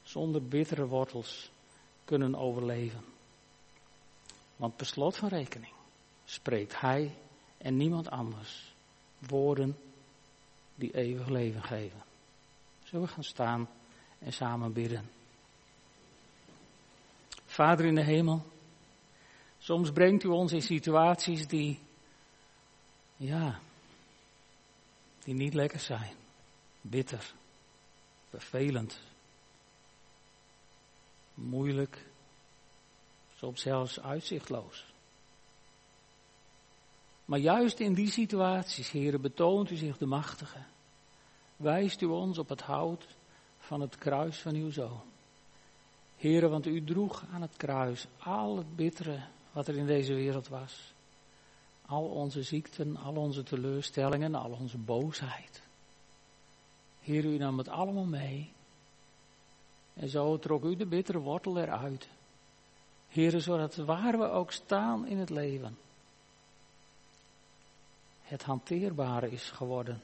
zonder 0.04 0.44
bittere 0.44 0.88
wortels 0.88 1.52
kunnen 2.06 2.36
overleven. 2.36 3.04
Want 4.56 4.76
per 4.76 4.86
slot 4.86 5.18
van 5.18 5.30
rekening 5.30 5.76
spreekt 6.30 6.80
Hij 6.80 7.16
en 7.58 7.78
niemand 7.78 8.10
anders 8.10 8.74
woorden 9.20 9.78
die 10.76 10.96
eeuwig 10.96 11.28
leven 11.28 11.64
geven. 11.64 12.04
Zullen 12.84 13.06
we 13.06 13.14
gaan 13.14 13.24
staan 13.24 13.70
en 14.20 14.34
samen 14.34 14.74
bidden? 14.74 15.10
Vader 17.46 17.86
in 17.86 17.96
de 17.96 18.04
hemel, 18.04 18.46
soms 19.58 19.92
brengt 19.92 20.24
u 20.24 20.28
ons 20.28 20.52
in 20.52 20.62
situaties 20.62 21.48
die, 21.48 21.80
ja, 23.16 23.60
die 25.24 25.34
niet 25.34 25.54
lekker 25.54 25.80
zijn. 25.80 26.16
Bitter, 26.82 27.34
vervelend, 28.30 29.00
moeilijk, 31.34 32.06
soms 33.38 33.62
zelfs 33.62 34.00
uitzichtloos. 34.00 34.86
Maar 37.28 37.40
juist 37.40 37.80
in 37.80 37.94
die 37.94 38.12
situaties, 38.12 38.92
heren, 38.92 39.22
betoont 39.22 39.72
u 39.72 39.76
zich 39.76 39.98
de 39.98 40.06
machtige. 40.06 40.60
Wijst 41.56 42.02
u 42.02 42.06
ons 42.06 42.38
op 42.38 42.50
het 42.50 42.62
hout 42.62 43.08
van 43.58 43.82
het 43.82 43.98
kruis 43.98 44.38
van 44.38 44.56
uw 44.56 44.72
zoon. 44.72 45.02
Heren, 46.18 46.50
want 46.50 46.66
u 46.66 46.84
droeg 46.84 47.26
aan 47.34 47.42
het 47.42 47.58
kruis 47.58 48.08
al 48.18 48.58
het 48.58 48.76
bittere 48.76 49.20
wat 49.52 49.68
er 49.68 49.78
in 49.78 49.86
deze 49.86 50.14
wereld 50.14 50.48
was. 50.48 50.94
Al 51.86 52.04
onze 52.04 52.44
ziekten, 52.44 52.98
al 52.98 53.16
onze 53.16 53.44
teleurstellingen, 53.44 54.36
al 54.36 54.58
onze 54.60 54.78
boosheid. 54.78 55.62
Heer, 57.02 57.26
u 57.26 57.38
nam 57.38 57.58
het 57.58 57.70
allemaal 57.70 58.06
mee. 58.06 58.52
En 59.94 60.10
zo 60.10 60.38
trok 60.38 60.64
u 60.64 60.76
de 60.76 60.86
bittere 60.86 61.20
wortel 61.20 61.58
eruit. 61.58 62.10
Heer, 63.08 63.42
zodat 63.42 63.76
waar 63.76 64.18
we 64.18 64.30
ook 64.30 64.52
staan 64.52 65.08
in 65.08 65.18
het 65.18 65.30
leven, 65.30 65.78
het 68.28 68.44
hanteerbare 68.44 69.32
is 69.32 69.50
geworden. 69.50 70.02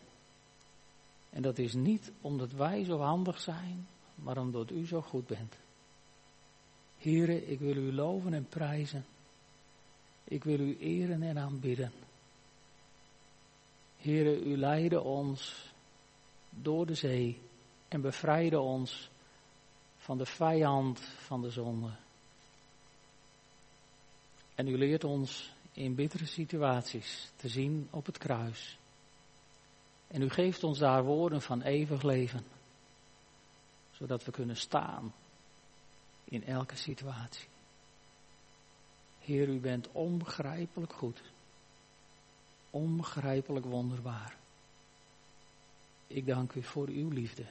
En 1.30 1.42
dat 1.42 1.58
is 1.58 1.74
niet 1.74 2.12
omdat 2.22 2.52
wij 2.52 2.84
zo 2.84 3.00
handig 3.00 3.40
zijn, 3.40 3.88
maar 4.16 4.38
omdat 4.38 4.72
u 4.72 4.86
zo 4.86 5.02
goed 5.02 5.28
bent. 5.28 5.56
Heren, 6.98 7.50
ik 7.52 7.60
wil 7.60 7.76
u 7.76 7.94
loven 7.94 8.34
en 8.34 8.48
prijzen. 8.50 9.06
Ik 10.24 10.44
wil 10.44 10.60
u 10.60 10.78
eren 10.80 11.24
en 11.24 11.38
aanbidden. 11.38 11.92
Heren, 13.98 14.48
u 14.48 14.58
leidde 14.58 15.02
ons 15.02 15.72
door 16.50 16.86
de 16.86 16.96
zee 16.96 17.42
en 17.88 18.02
bevrijdde 18.02 18.60
ons 18.60 19.10
van 19.98 20.18
de 20.18 20.26
vijand 20.26 21.00
van 21.00 21.42
de 21.42 21.50
zonde. 21.50 21.90
En 24.56 24.68
u 24.68 24.78
leert 24.78 25.04
ons 25.04 25.53
in 25.74 25.96
bittere 25.96 26.26
situaties 26.26 27.32
te 27.36 27.50
zien 27.50 27.88
op 27.92 28.06
het 28.06 28.18
kruis. 28.18 28.78
En 30.08 30.22
u 30.22 30.30
geeft 30.30 30.64
ons 30.64 30.80
daar 30.80 31.04
woorden 31.04 31.42
van 31.42 31.62
eeuwig 31.62 32.04
leven, 32.04 32.46
zodat 33.92 34.26
we 34.26 34.32
kunnen 34.32 34.58
staan 34.58 35.14
in 36.24 36.46
elke 36.46 36.76
situatie. 36.76 37.48
Heer, 39.20 39.48
u 39.48 39.60
bent 39.60 39.88
onbegrijpelijk 39.92 40.94
goed, 40.94 41.22
onbegrijpelijk 42.70 43.66
wonderbaar. 43.66 44.36
Ik 46.08 46.26
dank 46.26 46.54
u 46.54 46.64
voor 46.64 46.88
uw 46.88 47.10
liefde 47.10 47.46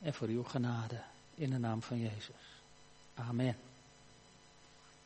en 0.00 0.14
voor 0.14 0.28
uw 0.28 0.42
genade 0.42 1.02
in 1.34 1.50
de 1.50 1.58
naam 1.58 1.82
van 1.82 2.00
Jezus. 2.00 2.60
Amen. 3.14 3.73